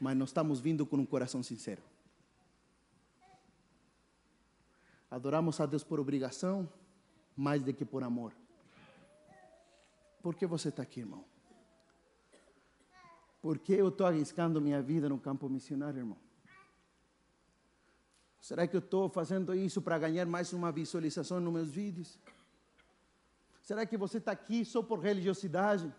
[0.00, 1.82] mas não estamos vindo com um coração sincero.
[5.10, 6.68] Adoramos a Deus por obrigação,
[7.36, 8.32] mais do que por amor.
[10.22, 11.24] Por que você está aqui, irmão?
[13.42, 16.18] Por que eu estou arriscando minha vida no campo missionário, irmão?
[18.40, 22.18] Será que eu estou fazendo isso para ganhar mais uma visualização nos meus vídeos?
[23.62, 25.92] Será que você está aqui só por religiosidade?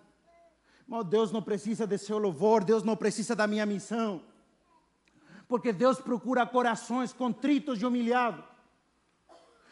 [0.87, 4.21] Mas Deus não precisa de seu louvor, Deus não precisa da minha missão.
[5.47, 8.50] Porque Deus procura corações contritos e humilhados.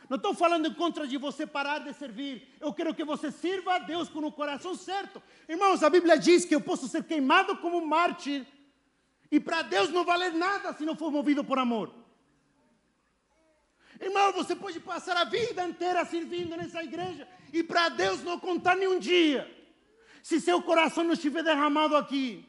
[0.09, 2.57] Não estou falando em contra de você parar de servir.
[2.59, 5.21] Eu quero que você sirva a Deus com o coração certo.
[5.47, 8.43] Irmãos, a Bíblia diz que eu posso ser queimado como mártir.
[9.31, 11.93] E para Deus não valer nada se não for movido por amor.
[14.01, 18.75] Irmão, você pode passar a vida inteira servindo nessa igreja e para Deus não contar
[18.75, 19.47] nenhum dia.
[20.23, 22.43] Se seu coração não estiver derramado aqui,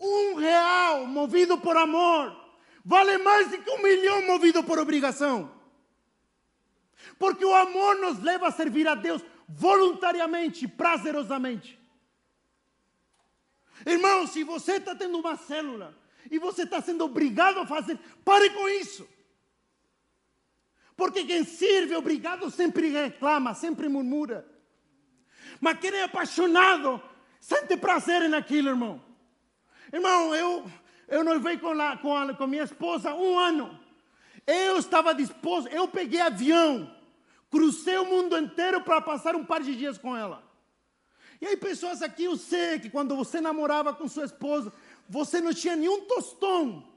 [0.00, 2.34] um real movido por amor
[2.82, 5.61] vale mais do que um milhão movido por obrigação.
[7.18, 11.78] Porque o amor nos leva a servir a Deus voluntariamente, prazerosamente.
[13.84, 15.96] Irmão, se você está tendo uma célula
[16.30, 19.08] e você está sendo obrigado a fazer, pare com isso.
[20.96, 24.46] Porque quem serve obrigado sempre reclama, sempre murmura.
[25.60, 27.02] Mas quem é apaixonado
[27.40, 29.02] sente prazer naquilo, irmão.
[29.92, 30.70] Irmão, eu,
[31.08, 33.78] eu noivei com, a, com, a, com minha esposa um ano.
[34.46, 36.92] Eu estava disposto, eu peguei avião,
[37.52, 40.42] cruzei o mundo inteiro para passar um par de dias com ela.
[41.40, 44.72] E aí, pessoas aqui, eu sei que quando você namorava com sua esposa,
[45.08, 46.90] você não tinha nenhum tostão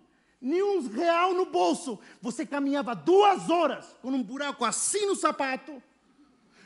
[0.46, 2.00] nenhum real no bolso.
[2.22, 5.82] Você caminhava duas horas com um buraco assim no sapato,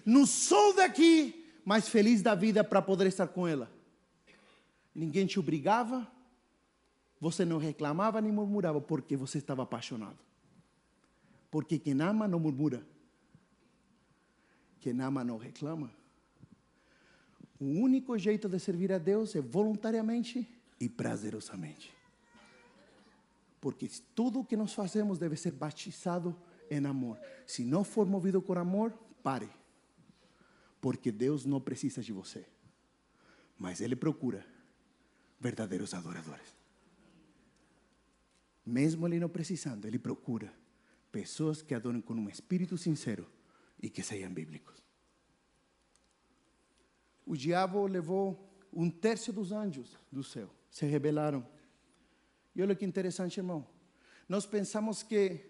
[0.05, 3.71] no sol daqui, mais feliz da vida para poder estar com ela.
[4.93, 6.05] Ninguém te obrigava,
[7.21, 10.17] você não reclamava nem murmurava, porque você estava apaixonado.
[11.49, 12.85] Porque quem ama não murmura,
[14.79, 15.91] quem ama não reclama.
[17.59, 20.47] O único jeito de servir a Deus é voluntariamente
[20.79, 21.93] e prazerosamente.
[23.59, 26.33] Porque tudo o que nós fazemos deve ser batizado
[26.71, 27.19] em amor.
[27.45, 29.49] Se não for movido com amor, pare.
[30.79, 32.45] Porque Deus não precisa de você.
[33.57, 34.45] Mas Ele procura
[35.37, 36.55] verdadeiros adoradores.
[38.65, 40.53] Mesmo Ele não precisando, Ele procura
[41.11, 43.27] pessoas que adorem com um espírito sincero
[43.81, 44.83] e que sejam bíblicos.
[47.25, 51.45] O diabo levou um terço dos anjos do céu, se rebelaram.
[52.55, 53.65] E olha que interessante, irmão.
[54.27, 55.45] Nós pensamos que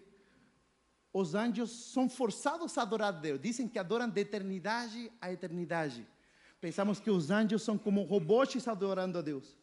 [1.12, 3.40] os anjos são forçados a adorar a Deus.
[3.40, 6.06] Dizem que adoram de eternidade a eternidade.
[6.60, 9.56] Pensamos que os anjos são como robôs adorando a Deus.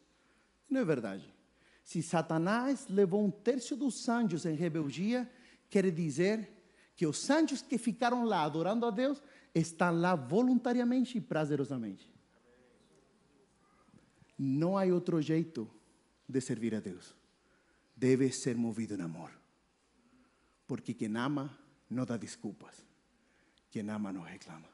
[0.68, 1.32] Não é verdade.
[1.82, 5.30] Se Satanás levou um terço dos anjos em rebeldia,
[5.70, 6.57] quer dizer
[6.98, 9.22] que os anjos que ficaram lá adorando a Deus
[9.54, 12.12] estão lá voluntariamente e prazerosamente.
[14.36, 15.70] Não há outro jeito
[16.28, 17.14] de servir a Deus.
[17.94, 19.30] Deve ser movido em amor.
[20.66, 21.56] Porque quem ama
[21.88, 22.84] não dá desculpas.
[23.70, 24.68] Quem ama não reclama.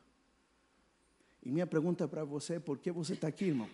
[1.43, 3.69] E minha pergunta para você é: por que você está aqui, irmão?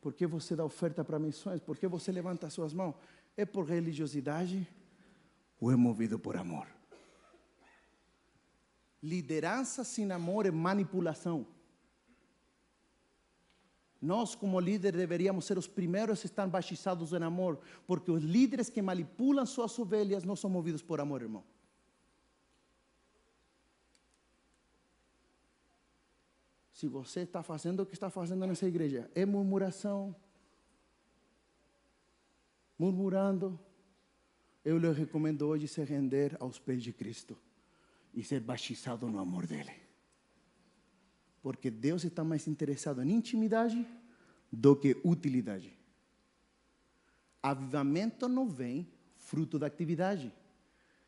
[0.00, 1.60] Por que você dá oferta para missões?
[1.60, 2.94] Por que você levanta as suas mãos?
[3.36, 4.66] É por religiosidade
[5.60, 6.66] ou é movido por amor?
[9.02, 11.46] Liderança sem amor é manipulação.
[14.00, 18.70] Nós, como líderes, deveríamos ser os primeiros a estar batizados em amor, porque os líderes
[18.70, 21.44] que manipulam suas ovelhas não são movidos por amor, irmão.
[26.72, 30.16] Se você está fazendo o que está fazendo nessa igreja, é murmuração,
[32.78, 33.60] murmurando,
[34.64, 37.36] eu lhe recomendo hoje se render aos pés de Cristo
[38.12, 39.72] e ser batizado no amor dele.
[41.42, 43.86] Porque Deus está mais interessado em intimidade
[44.52, 45.72] do que utilidade.
[47.42, 48.86] Avivamento não vem
[49.16, 50.32] fruto da atividade,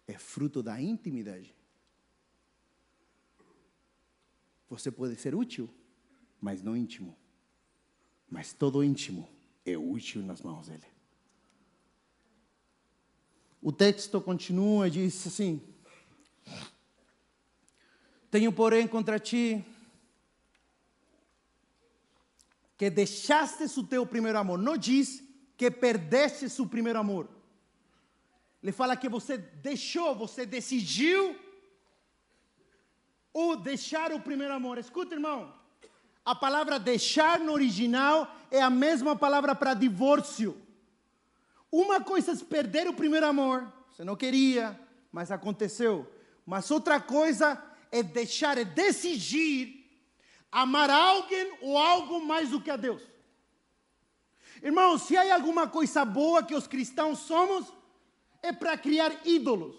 [0.07, 1.55] é fruto da intimidade.
[4.71, 5.69] Você pode ser útil,
[6.41, 7.15] mas não íntimo.
[8.31, 9.29] Mas todo íntimo
[9.67, 10.92] é útil nas mãos dele.
[13.63, 15.63] O texto continua e diz assim:
[18.29, 19.65] Tenho, porém, contra ti
[22.77, 24.59] que deixaste o teu primeiro amor.
[24.59, 25.23] Não diz
[25.57, 27.29] que perdeste o primeiro amor.
[28.61, 31.37] Ele fala que você deixou, você decidiu
[33.33, 34.79] o deixar o primeiro amor.
[34.79, 35.55] Escuta, irmão.
[36.25, 40.61] A palavra deixar no original é a mesma palavra para divórcio.
[41.73, 44.79] Uma coisa é perder o primeiro amor, você não queria,
[45.11, 46.07] mas aconteceu.
[46.45, 49.83] Mas outra coisa é deixar, é decidir
[50.51, 53.01] amar alguém ou algo mais do que a Deus.
[54.63, 57.73] Irmão, se há alguma coisa boa que os cristãos somos,
[58.43, 59.75] é para criar ídolos.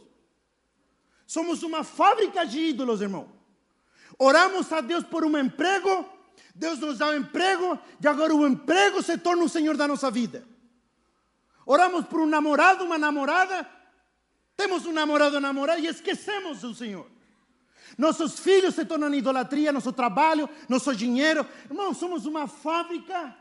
[1.27, 3.29] Somos uma fábrica de ídolos, irmão.
[4.17, 6.09] Oramos a Deus por um emprego,
[6.55, 10.09] Deus nos dá um emprego, e agora o emprego se torna o Senhor da nossa
[10.09, 10.52] vida.
[11.65, 13.67] Oramos por um namorado, uma namorada,
[14.55, 17.09] temos um namorado namorada e esquecemos do Senhor.
[17.97, 21.45] Nossos filhos se tornam idolatria, nosso trabalho, nosso dinheiro.
[21.69, 23.35] Irmão, somos uma fábrica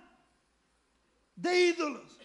[1.37, 2.19] de ídolos.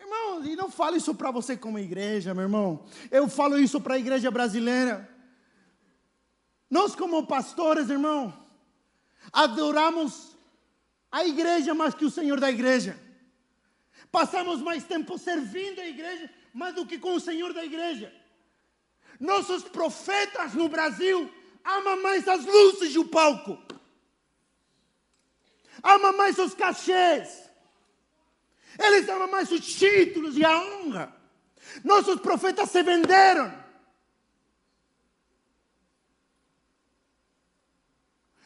[0.00, 2.84] Irmão, e não falo isso para você como igreja, meu irmão.
[3.10, 5.08] Eu falo isso para a igreja brasileira.
[6.70, 8.32] Nós, como pastores, irmão,
[9.32, 10.36] adoramos
[11.10, 12.98] a igreja mais que o Senhor da igreja.
[14.10, 18.12] Passamos mais tempo servindo a igreja mais do que com o Senhor da igreja.
[19.20, 21.30] Nossos profetas no Brasil
[21.64, 23.58] amam mais as luzes do palco,
[25.82, 27.48] amam mais os cachês,
[28.78, 31.14] eles amam mais os títulos e a honra.
[31.84, 33.52] Nossos profetas se venderam.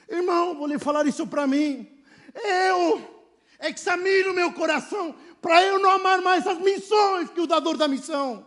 [0.08, 2.02] Irmão, vou lhe falar isso para mim.
[2.34, 3.26] Eu
[3.60, 8.46] examino meu coração para eu não amar mais as missões que o dador da missão.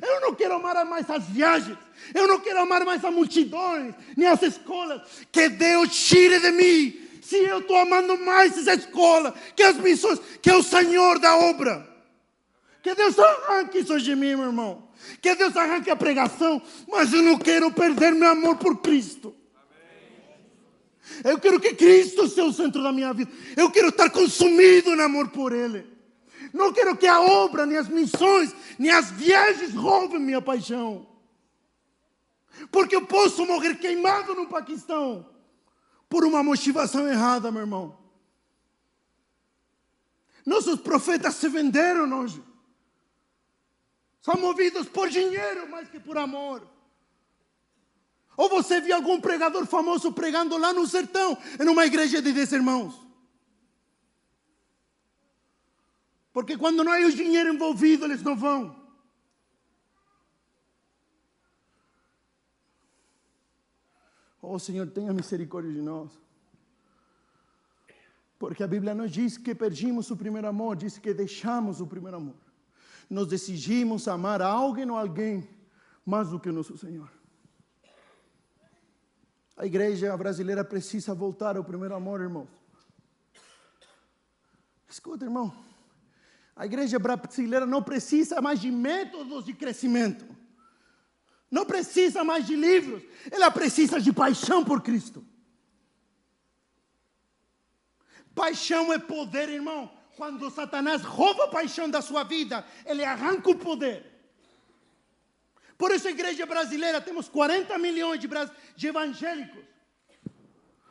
[0.00, 1.76] Eu não quero amar mais as viagens.
[2.14, 5.02] Eu não quero amar mais as multidões, nem as escolas.
[5.30, 6.98] Que Deus tire de mim.
[7.20, 11.36] Se eu estou amando mais essa escola, que as missões, que é o Senhor da
[11.36, 11.86] obra.
[12.82, 14.88] Que Deus arranque isso de mim, meu irmão.
[15.20, 19.34] Que Deus arranque a pregação, mas eu não quero perder meu amor por Cristo.
[21.22, 23.30] Eu quero que Cristo seja o centro da minha vida.
[23.54, 25.91] Eu quero estar consumido no amor por Ele.
[26.52, 31.06] Não quero que a obra, nem as missões, nem as viagens roubem minha paixão.
[32.70, 35.30] Porque eu posso morrer queimado no Paquistão.
[36.08, 37.98] por uma motivação errada, meu irmão.
[40.44, 42.42] Nossos profetas se venderam hoje.
[44.20, 46.68] São movidos por dinheiro mais que por amor.
[48.36, 52.52] Ou você viu algum pregador famoso pregando lá no sertão, em uma igreja de 10
[52.52, 53.01] irmãos?
[56.32, 58.80] Porque quando não há o dinheiro envolvido, eles não vão.
[64.40, 66.10] Oh Senhor, tenha misericórdia de nós.
[68.38, 72.16] Porque a Bíblia não diz que perdimos o primeiro amor, diz que deixamos o primeiro
[72.16, 72.34] amor.
[73.08, 75.48] Nós decidimos amar alguém ou alguém
[76.04, 77.08] mais do que o nosso Senhor.
[79.56, 82.48] A igreja brasileira precisa voltar ao primeiro amor, irmãos.
[84.88, 85.54] Escuta, irmão.
[86.62, 90.24] A igreja brasileira não precisa mais de métodos de crescimento.
[91.50, 93.02] Não precisa mais de livros.
[93.32, 95.26] Ela precisa de paixão por Cristo.
[98.32, 99.90] Paixão é poder, irmão.
[100.16, 104.06] Quando Satanás rouba a paixão da sua vida, ele arranca o poder.
[105.76, 108.28] Por isso, a igreja brasileira, temos 40 milhões de,
[108.76, 109.64] de evangélicos.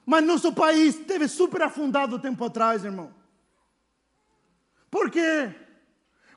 [0.06, 3.21] Mas nosso país esteve super afundado tempo atrás, irmão.
[4.92, 5.56] Por quê?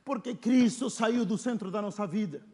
[0.05, 2.47] Porque Cristo saiu do centro da nossa vida.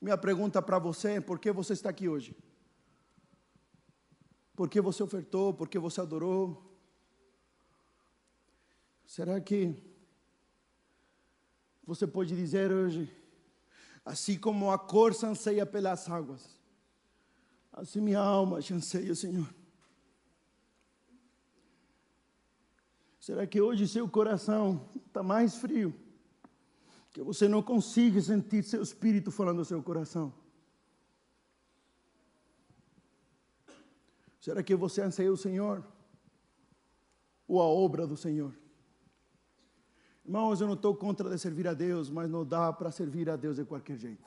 [0.00, 2.34] Minha pergunta para você é: por que você está aqui hoje?
[4.54, 5.52] Por que você ofertou?
[5.52, 6.70] Por que você adorou?
[9.04, 9.74] Será que
[11.84, 13.12] você pode dizer hoje,
[14.04, 16.60] assim como a cor anseia pelas águas,
[17.72, 19.59] assim minha alma anseia, Senhor?
[23.20, 25.94] Será que hoje seu coração está mais frio?
[27.12, 30.32] Que você não consiga sentir seu espírito falando no seu coração?
[34.40, 35.84] Será que você anseia o Senhor?
[37.46, 38.56] Ou a obra do Senhor?
[40.24, 43.36] Irmãos, eu não estou contra de servir a Deus, mas não dá para servir a
[43.36, 44.24] Deus de qualquer jeito.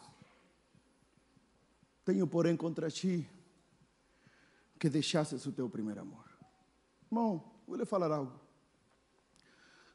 [2.05, 3.27] Tenho, porém, contra ti
[4.77, 6.29] que deixasses o teu primeiro amor.
[7.09, 8.42] Irmão, vou lhe falar algo.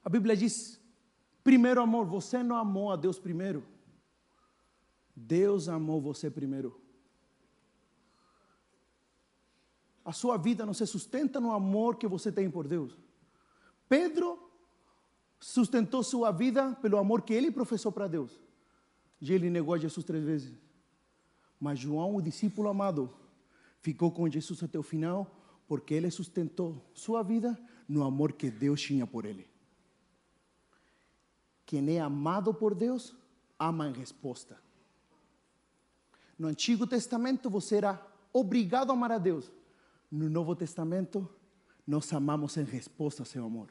[0.08, 0.80] A Bíblia diz:
[1.44, 3.62] primeiro amor, você não amou a Deus primeiro.
[5.14, 6.80] Deus amou você primeiro.
[10.02, 12.96] A sua vida não se sustenta no amor que você tem por Deus.
[13.86, 14.50] Pedro
[15.38, 18.40] sustentou sua vida pelo amor que ele professou para Deus.
[19.20, 20.54] E ele negou a Jesus três vezes.
[21.60, 23.12] Mas João, o discípulo amado,
[23.82, 25.30] ficou com Jesus até o final,
[25.66, 29.57] porque ele sustentou sua vida no amor que Deus tinha por ele.
[31.68, 33.14] Quem é amado por Deus,
[33.58, 34.58] ama em resposta.
[36.38, 38.02] No Antigo Testamento você era
[38.32, 39.52] obrigado a amar a Deus.
[40.10, 41.28] No Novo Testamento,
[41.86, 43.68] nós amamos em resposta ao seu amor.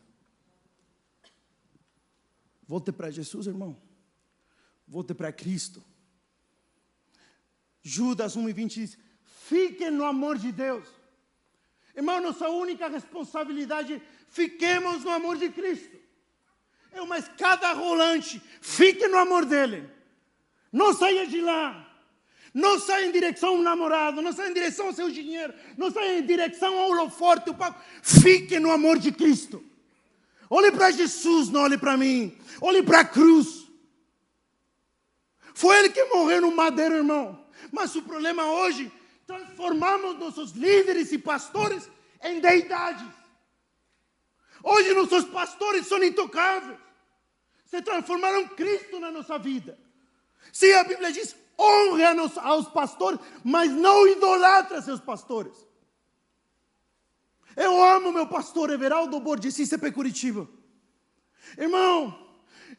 [2.67, 3.75] Volte para Jesus, irmão.
[4.87, 5.83] Volte para Cristo.
[7.81, 10.87] Judas 1 e 20 diz: Fiquem no amor de Deus.
[11.95, 15.96] Irmão, nossa única responsabilidade, fiquemos no amor de Cristo.
[16.97, 18.41] É uma escada rolante.
[18.59, 19.87] Fique no amor dele.
[20.71, 21.85] Não saia de lá.
[22.51, 26.17] Não saia em direção ao namorado, não saia em direção ao seu dinheiro, não saia
[26.17, 27.79] em direção ao holoforte, o palco.
[28.01, 29.63] Fique no amor de Cristo.
[30.49, 32.35] Olhe para Jesus, não olhe para mim.
[32.59, 33.67] Olhe para a cruz.
[35.53, 37.45] Foi ele que morreu no madeiro, irmão.
[37.71, 38.91] Mas o problema hoje,
[39.27, 41.87] transformamos nossos líderes e pastores
[42.23, 43.07] em deidades.
[44.63, 46.86] Hoje nossos pastores são intocáveis.
[47.67, 49.77] Se transformaram Cristo na nossa vida.
[50.51, 52.03] Se a Bíblia diz, honre
[52.37, 55.67] aos pastores, mas não idolatra seus pastores.
[57.55, 60.47] Eu amo meu pastor Everaldo Borges, CP Curitiba.
[61.57, 62.17] Irmão,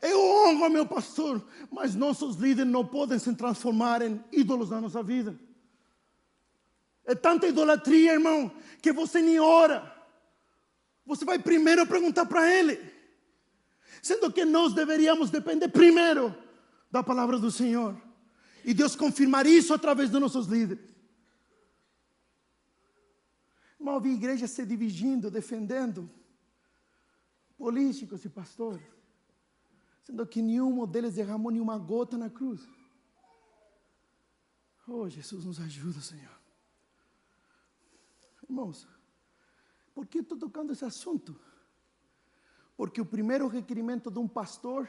[0.00, 5.02] eu honro meu pastor, mas nossos líderes não podem se transformar em ídolos na nossa
[5.02, 5.38] vida.
[7.04, 9.94] É tanta idolatria, irmão, que você nem ora.
[11.04, 12.97] Você vai primeiro perguntar para ele.
[14.02, 16.34] Sendo que nós deveríamos depender primeiro
[16.90, 18.00] da palavra do Senhor.
[18.64, 20.94] E Deus confirmar isso através dos nossos líderes.
[23.78, 26.10] Irmão, vi igreja se dividindo, defendendo
[27.56, 28.86] políticos e pastores,
[30.02, 32.60] sendo que nenhum deles derramou nenhuma gota na cruz.
[34.86, 36.38] Oh, Jesus nos ajuda, Senhor.
[38.48, 38.88] Irmãos,
[39.94, 41.38] por que estou tocando esse assunto?
[42.78, 44.88] Porque o primeiro requerimento de um pastor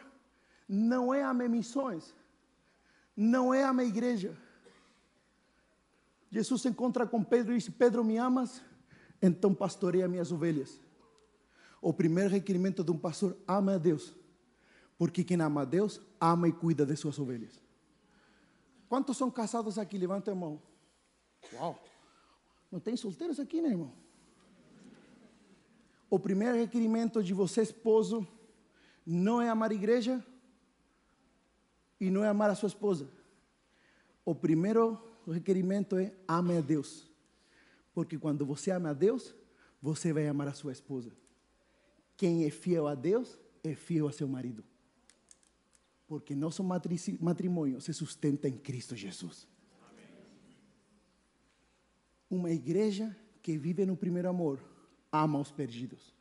[0.68, 2.16] não é amar missões,
[3.18, 4.38] não é a minha igreja.
[6.30, 8.62] Jesus se encontra com Pedro e diz: Pedro, me amas?
[9.20, 10.80] Então pastoreia minhas ovelhas.
[11.82, 14.14] O primeiro requerimento de um pastor: ama a Deus.
[14.96, 17.60] Porque quem ama a Deus, ama e cuida de suas ovelhas.
[18.88, 19.98] Quantos são casados aqui?
[19.98, 20.62] Levanta a mão.
[21.54, 21.84] Uau!
[22.72, 23.92] Não tem solteiros aqui, né, irmão?
[26.10, 28.28] O primeiro requerimento de você, esposo,
[29.06, 30.26] não é amar a igreja
[32.00, 33.08] e não é amar a sua esposa.
[34.26, 37.08] O primeiro requerimento é ame a Deus.
[37.94, 39.36] Porque quando você ama a Deus,
[39.82, 41.12] você vai amar a sua esposa.
[42.18, 44.64] Quem é fiel a Deus é fiel a seu marido.
[46.08, 49.48] Porque nosso matrimônio se sustenta em Cristo Jesus.
[52.30, 54.60] Uma igreja que vive no primeiro amor
[55.12, 56.14] ama os perdidos.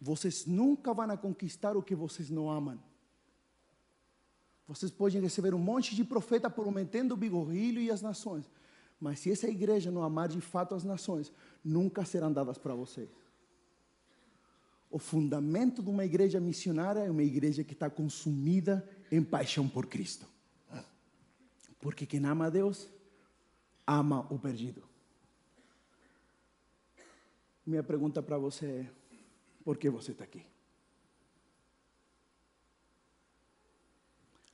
[0.00, 2.78] Vocês nunca vão conquistar o que vocês não amam.
[4.66, 8.50] Vocês podem receber um monte de profeta prometendo o bigorrilho e as nações.
[9.00, 13.10] Mas se essa igreja não amar de fato as nações, nunca serão dadas para vocês.
[14.90, 19.86] O fundamento de uma igreja missionária é uma igreja que está consumida em paixão por
[19.86, 20.26] Cristo.
[21.80, 22.88] Porque quem ama a Deus,
[23.86, 24.82] ama o perdido.
[27.66, 28.90] Minha pergunta para você é:
[29.64, 30.44] por que você está aqui?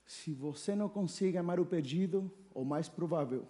[0.07, 3.47] Se você não consegue amar o perdido, o mais provável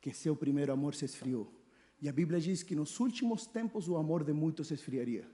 [0.00, 1.52] que seu primeiro amor se esfriou.
[2.00, 5.28] E a Bíblia diz que nos últimos tempos o amor de muitos se esfriaria.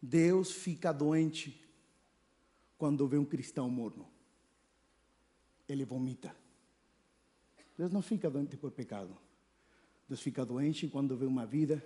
[0.00, 1.62] Deus fica doente
[2.76, 4.08] quando vê um cristão morno.
[5.68, 6.34] Ele vomita.
[7.78, 9.16] Deus não fica doente por pecado.
[10.08, 11.82] Deus fica doente quando vê uma vida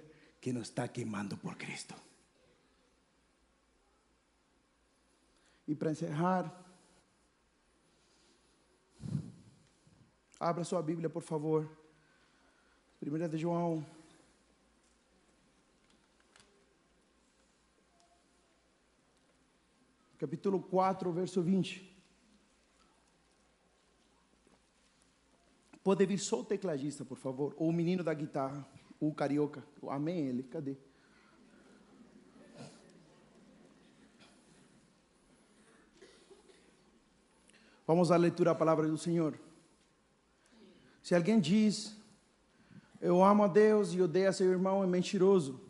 [0.46, 1.92] que não está queimando por Cristo.
[5.66, 6.64] E para encerrar,
[10.38, 11.68] abra sua Bíblia, por favor.
[13.00, 13.84] Primeira de João.
[20.16, 21.92] Capítulo 4, verso 20.
[25.82, 28.64] Pode vir só o tecladista, por favor, ou o menino da guitarra
[29.00, 29.64] o carioca.
[29.88, 30.76] Amém ele, cadê?
[37.86, 39.38] Vamos à leitura da palavra do Senhor.
[41.02, 41.96] Se alguém diz,
[43.00, 45.60] eu amo a Deus e odeia seu irmão, é mentiroso.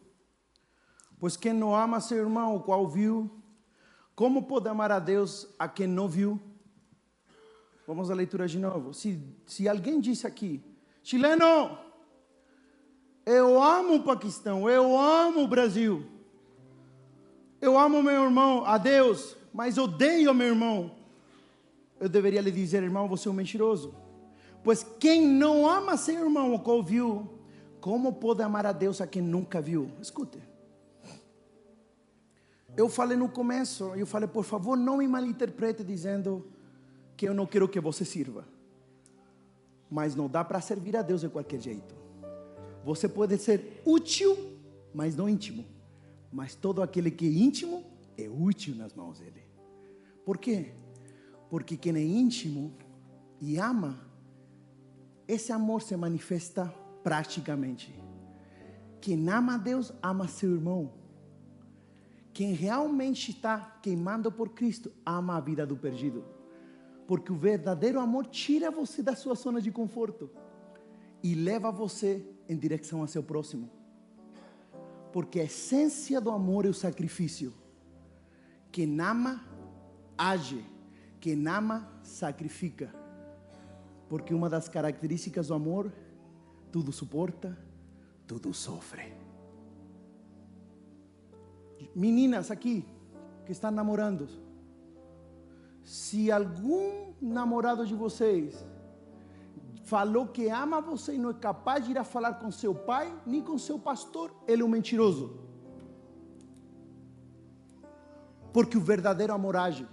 [1.19, 3.43] Pois quem não ama seu irmão, o qual viu,
[4.15, 6.41] como pode amar a Deus a quem não viu?
[7.87, 8.95] Vamos à leitura de novo.
[8.95, 10.65] Se, se alguém disse aqui,
[11.03, 11.79] chileno,
[13.27, 16.07] eu amo o Paquistão, eu amo o Brasil.
[17.61, 20.93] Eu amo meu irmão, a Deus, mas odeio meu irmão.
[21.99, 23.93] Eu deveria lhe dizer, irmão, você é um mentiroso.
[24.63, 27.29] Pois quem não ama seu irmão, o qual viu,
[27.81, 29.91] como pode amar a Deus a quem nunca viu?
[30.01, 30.39] Escute.
[32.77, 36.47] Eu falei no começo, eu falei, por favor, não me malinterprete dizendo
[37.17, 38.45] que eu não quero que você sirva.
[39.91, 42.06] Mas não dá para servir a Deus de qualquer jeito.
[42.87, 44.37] Você pode ser útil,
[44.95, 45.65] mas não íntimo.
[46.31, 47.83] Mas todo aquele que é íntimo
[48.17, 49.43] é útil nas mãos dele.
[50.25, 50.73] Por quê?
[51.51, 52.73] Porque quem é íntimo
[53.41, 53.99] e ama,
[55.27, 56.73] esse amor se manifesta
[57.03, 57.93] praticamente.
[59.01, 60.93] Quem ama a Deus, ama seu irmão.
[62.33, 66.25] Quem realmente está queimando por Cristo, ama a vida do perdido.
[67.05, 70.31] Porque o verdadeiro amor tira você da sua zona de conforto
[71.21, 73.71] e leva você em direção a seu próximo.
[75.13, 77.55] Porque a essência do amor é o sacrifício.
[78.71, 79.45] Quem ama,
[80.17, 80.65] age.
[81.21, 82.95] Quem ama, sacrifica.
[84.09, 85.93] Porque uma das características do amor,
[86.71, 87.57] tudo suporta,
[88.27, 89.13] tudo sofre.
[91.95, 92.85] Meninas aqui
[93.47, 94.29] que estão namorando,
[95.83, 98.65] se algum namorado de vocês
[99.87, 103.07] falou que ama você e não é capaz de ir a falar com seu pai
[103.25, 105.39] nem com seu pastor, ele é um mentiroso.
[108.53, 109.87] Porque o verdadeiro amor age.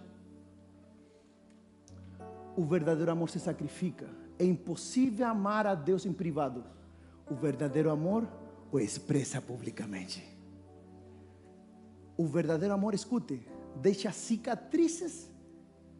[2.58, 4.10] O verdadeiro amor se sacrifica.
[4.40, 6.64] É impossível amar a Deus em privado.
[7.30, 8.28] O verdadeiro amor
[8.72, 10.28] o expressa publicamente.
[12.18, 15.30] O verdadeiro amor, escute, deixa cicatrizes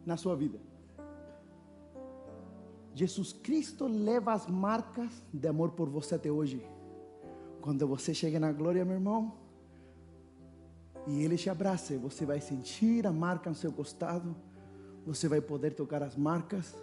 [0.04, 0.58] na sua vida.
[2.94, 6.64] Jesus Cristo leva as marcas de amor por você até hoje.
[7.60, 9.34] Quando você chega na glória, meu irmão,
[11.06, 14.34] e Ele te abraça, você vai sentir a marca no seu costado,
[15.04, 16.74] você vai poder tocar as marcas,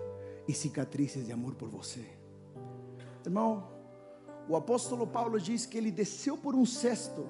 [0.48, 2.06] e cicatrizes de amor por você.
[3.26, 3.68] Irmão,
[4.50, 7.26] o apóstolo Paulo diz que ele desceu por um cesto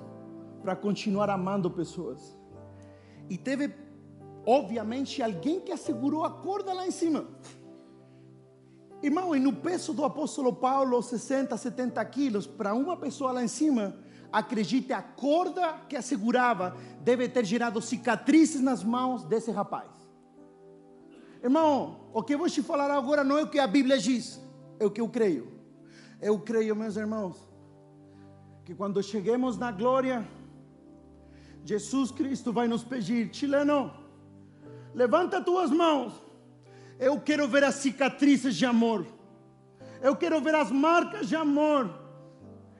[0.61, 2.35] para continuar amando pessoas.
[3.29, 3.73] E teve,
[4.45, 7.27] obviamente, alguém que assegurou a corda lá em cima.
[9.03, 13.47] Irmão, e no peso do apóstolo Paulo, 60, 70 quilos, para uma pessoa lá em
[13.47, 13.95] cima,
[14.31, 19.89] acredite, a corda que assegurava deve ter gerado cicatrizes nas mãos desse rapaz.
[21.43, 24.39] Irmão, o que eu vou te falar agora não é o que a Bíblia diz,
[24.79, 25.51] é o que eu creio.
[26.21, 27.37] Eu creio, meus irmãos,
[28.63, 30.27] que quando cheguemos na glória,
[31.65, 33.91] Jesus Cristo vai nos pedir, chileno,
[34.93, 36.30] levanta tuas mãos.
[37.01, 39.07] Eu quero ver as cicatrizes de amor.
[40.03, 41.89] Eu quero ver as marcas de amor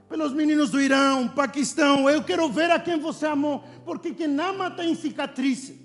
[0.07, 2.07] pelos meninos do Irão, Paquistão.
[2.07, 5.75] Eu quero ver a quem você amou, porque quem ama tem cicatrizes.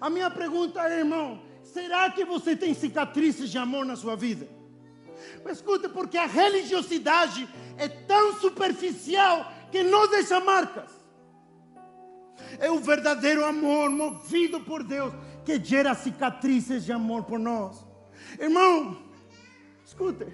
[0.00, 4.48] A minha pergunta é, irmão, será que você tem cicatrizes de amor na sua vida?
[5.44, 7.46] Mas escute, porque a religiosidade
[7.76, 10.90] é tão superficial que não deixa marcas.
[12.58, 15.12] É o verdadeiro amor movido por Deus
[15.48, 17.82] que gera cicatrizes de amor por nós.
[18.38, 18.98] Irmão,
[19.82, 20.26] escute.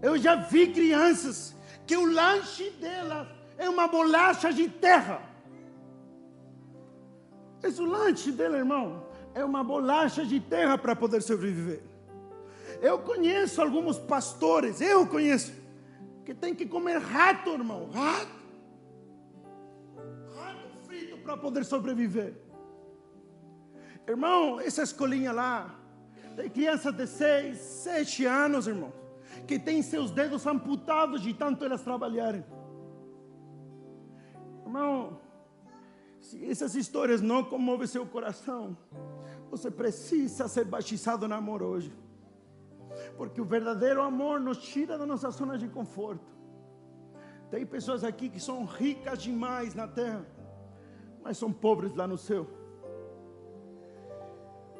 [0.00, 1.54] Eu já vi crianças
[1.86, 5.20] que o lanche delas é uma bolacha de terra.
[7.62, 11.82] Esse lanche dela, irmão, é uma bolacha de terra para poder sobreviver.
[12.80, 15.52] Eu conheço alguns pastores, eu conheço,
[16.24, 18.38] que tem que comer rato, irmão, rato.
[20.34, 22.47] Rato frito para poder sobreviver.
[24.08, 25.78] Irmão, essa escolinha lá,
[26.34, 28.92] tem crianças de 6, 7 anos, irmão,
[29.46, 32.44] que tem seus dedos amputados de tanto elas trabalharem.
[34.64, 35.20] Irmão,
[36.20, 38.76] se essas histórias não comovem seu coração,
[39.50, 41.92] você precisa ser batizado no amor hoje.
[43.16, 46.26] Porque o verdadeiro amor nos tira da nossa zona de conforto.
[47.50, 50.26] Tem pessoas aqui que são ricas demais na terra,
[51.22, 52.57] mas são pobres lá no céu.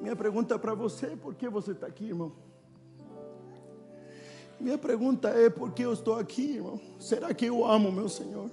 [0.00, 2.32] Minha pergunta para você é por que você está aqui, irmão?
[4.60, 6.80] Minha pergunta é por que eu estou aqui, irmão?
[6.98, 8.50] Será que eu amo meu Senhor?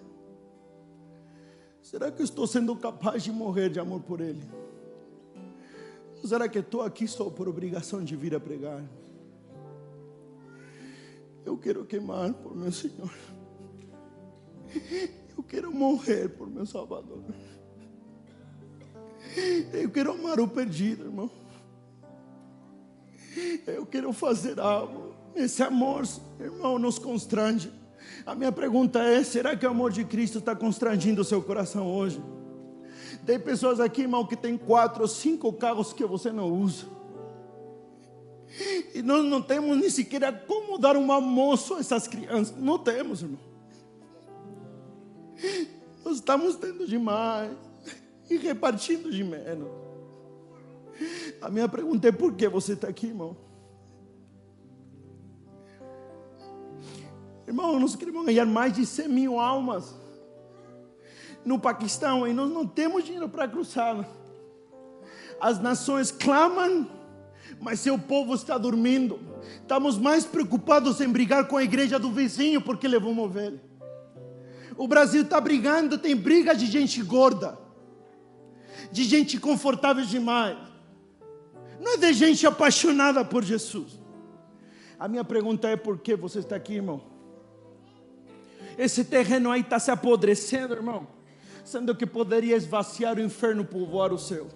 [1.81, 4.43] Será que eu estou sendo capaz de morrer de amor por Ele?
[6.21, 8.83] Ou será que estou aqui só por obrigação de vir a pregar?
[11.45, 13.13] Eu quero queimar por meu Senhor.
[15.37, 17.23] Eu quero morrer por meu Salvador.
[19.73, 21.29] Eu quero amar o perdido, irmão.
[23.67, 25.13] Eu quero fazer algo.
[25.35, 26.07] Esse amor,
[26.39, 27.71] irmão, nos constrange.
[28.25, 31.87] A minha pergunta é: será que o amor de Cristo está constrangindo o seu coração
[31.87, 32.21] hoje?
[33.25, 36.85] Tem pessoas aqui, irmão, que tem quatro ou cinco carros que você não usa.
[38.93, 42.55] E nós não temos nem sequer como dar um almoço a essas crianças.
[42.57, 43.39] Não temos, irmão.
[46.05, 47.51] Nós estamos tendo demais
[48.29, 49.69] e repartindo de menos.
[51.41, 53.35] A minha pergunta é: por que você está aqui, irmão?
[57.47, 59.93] Irmão, nós queremos ganhar mais de 100 mil almas
[61.43, 64.07] no Paquistão e nós não temos dinheiro para cruzar.
[65.39, 66.89] As nações clamam,
[67.59, 69.19] mas seu povo está dormindo.
[69.61, 73.61] Estamos mais preocupados em brigar com a igreja do vizinho porque levou uma ovelha.
[74.75, 77.64] O Brasil está brigando, tem briga de gente gorda
[78.91, 80.57] de gente confortável demais.
[81.79, 83.99] Não é de gente apaixonada por Jesus.
[84.99, 87.01] A minha pergunta é: por que você está aqui, irmão?
[88.77, 91.07] Esse terreno aí está se apodrecendo, irmão.
[91.63, 94.47] Sendo que poderia esvaziar o inferno, povoar o céu.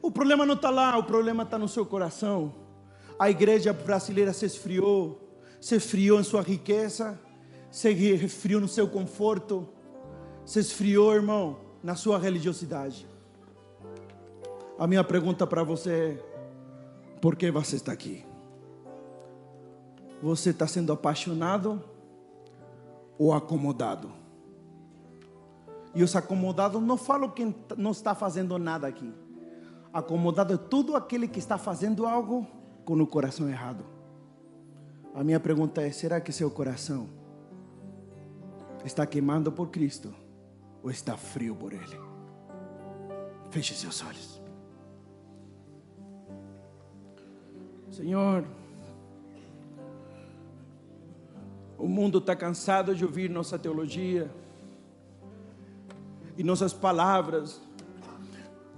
[0.00, 2.54] O problema não está lá, o problema está no seu coração.
[3.18, 7.18] A igreja brasileira se esfriou, se esfriou em sua riqueza,
[7.70, 9.68] se esfriou no seu conforto,
[10.44, 13.06] se esfriou, irmão, na sua religiosidade.
[14.78, 18.24] A minha pergunta para você é: por que você está aqui?
[20.22, 21.82] Você está sendo apaixonado
[23.18, 24.10] ou acomodado?
[25.94, 29.12] E os acomodados não falam que não está fazendo nada aqui.
[29.92, 32.46] Acomodado é tudo aquele que está fazendo algo
[32.84, 33.84] com o coração errado.
[35.14, 37.08] A minha pergunta é: será que seu coração
[38.84, 40.14] está queimando por Cristo
[40.82, 42.00] ou está frio por Ele?
[43.50, 44.31] Feche seus olhos.
[47.92, 48.46] Senhor,
[51.76, 54.30] o mundo está cansado de ouvir nossa teologia
[56.38, 57.60] e nossas palavras.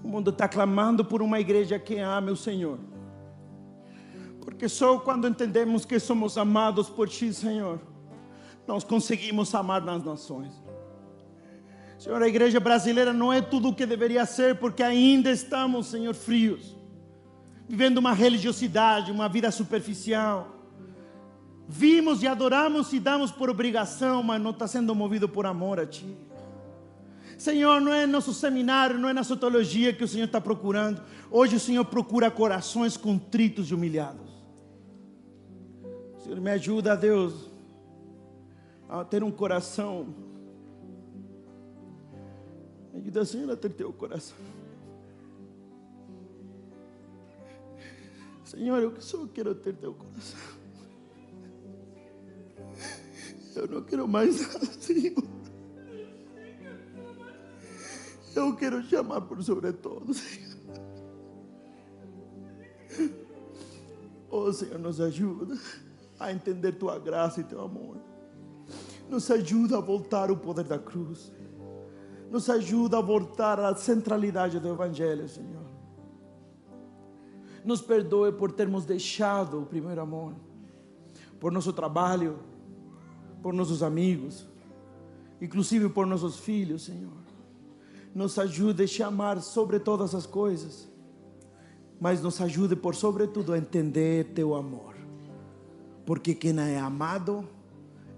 [0.03, 2.77] O mundo está clamando por uma igreja que ama o Senhor.
[4.41, 7.81] Porque só quando entendemos que somos amados por Ti, Senhor,
[8.67, 10.53] nós conseguimos amar nas nações.
[12.01, 16.15] Senhor, a igreja brasileira não é tudo o que deveria ser, porque ainda estamos, Senhor,
[16.15, 16.77] frios,
[17.69, 20.55] vivendo uma religiosidade, uma vida superficial.
[21.67, 25.87] Vimos e adoramos e damos por obrigação, mas não está sendo movido por amor a
[25.87, 26.17] Ti.
[27.39, 31.03] Senhor, não é nosso seminário, não é nossa teologia que o Senhor está procurando.
[31.31, 34.31] Hoje o Senhor procura corações contritos e humilhados.
[36.23, 37.51] Senhor, me ajuda, Deus,
[38.89, 40.15] a ter um coração.
[42.93, 44.37] Me ajuda, Senhor, a ter teu coração.
[48.55, 50.39] Senhor, eu só quero ter teu coração.
[53.57, 55.25] Eu não quero mais nada, Senhor.
[58.35, 60.55] Eu quero te amar por sobre todo, Senhor.
[64.31, 65.57] Oh, Senhor, nos ajuda
[66.19, 67.97] a entender tua graça e teu amor.
[69.09, 71.33] Nos ajuda a voltar ao poder da cruz.
[72.31, 75.64] Nos ajuda a voltar à centralidade do Evangelho, Senhor.
[77.65, 80.35] Nos perdoe por termos deixado o primeiro amor,
[81.41, 82.39] por nosso trabalho,
[83.43, 84.47] por nossos amigos,
[85.41, 87.25] inclusive por nossos filhos, Senhor
[88.15, 90.89] nos ajude a te amar sobre todas as coisas,
[92.01, 94.95] mas nos ajude por sobretudo a entender teu amor,
[96.07, 97.47] porque quem é amado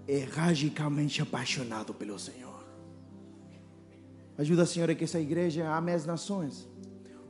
[0.07, 2.47] é radicalmente apaixonado pelo Senhor.
[4.37, 6.67] Ajuda, Senhor, a que essa igreja ame as nações,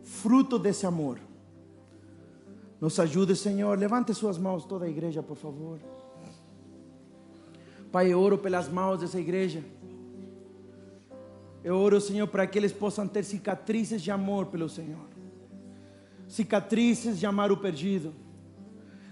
[0.04, 1.20] fruto desse amor.
[2.80, 3.78] Nos ajude, Senhor.
[3.78, 5.80] Levante suas mãos, toda a igreja, por favor.
[7.92, 9.64] Pai, eu oro pelas mãos dessa igreja.
[11.64, 15.08] Eu oro, Senhor, para que eles possam ter cicatrizes de amor pelo Senhor,
[16.28, 18.14] cicatrizes de amar o perdido.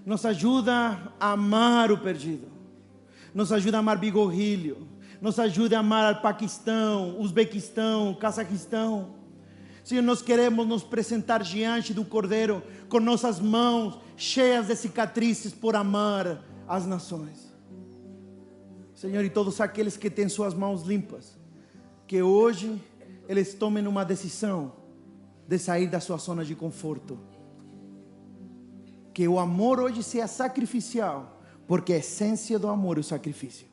[0.05, 2.47] Nos ajuda a amar o perdido,
[3.33, 4.87] nos ajuda a amar Bigorrilho,
[5.19, 9.15] nos ajuda a amar Paquistão, Uzbequistão, Cazaquistão.
[9.83, 15.75] Senhor, nós queremos nos apresentar diante do Cordeiro com nossas mãos cheias de cicatrizes por
[15.75, 17.53] amar as nações.
[18.93, 21.37] Senhor, e todos aqueles que têm suas mãos limpas,
[22.07, 22.81] que hoje
[23.27, 24.73] eles tomem uma decisão
[25.47, 27.19] de sair da sua zona de conforto.
[29.13, 33.67] Que o amor hoje seja sacrificial, porque a essência do amor é o sacrifício.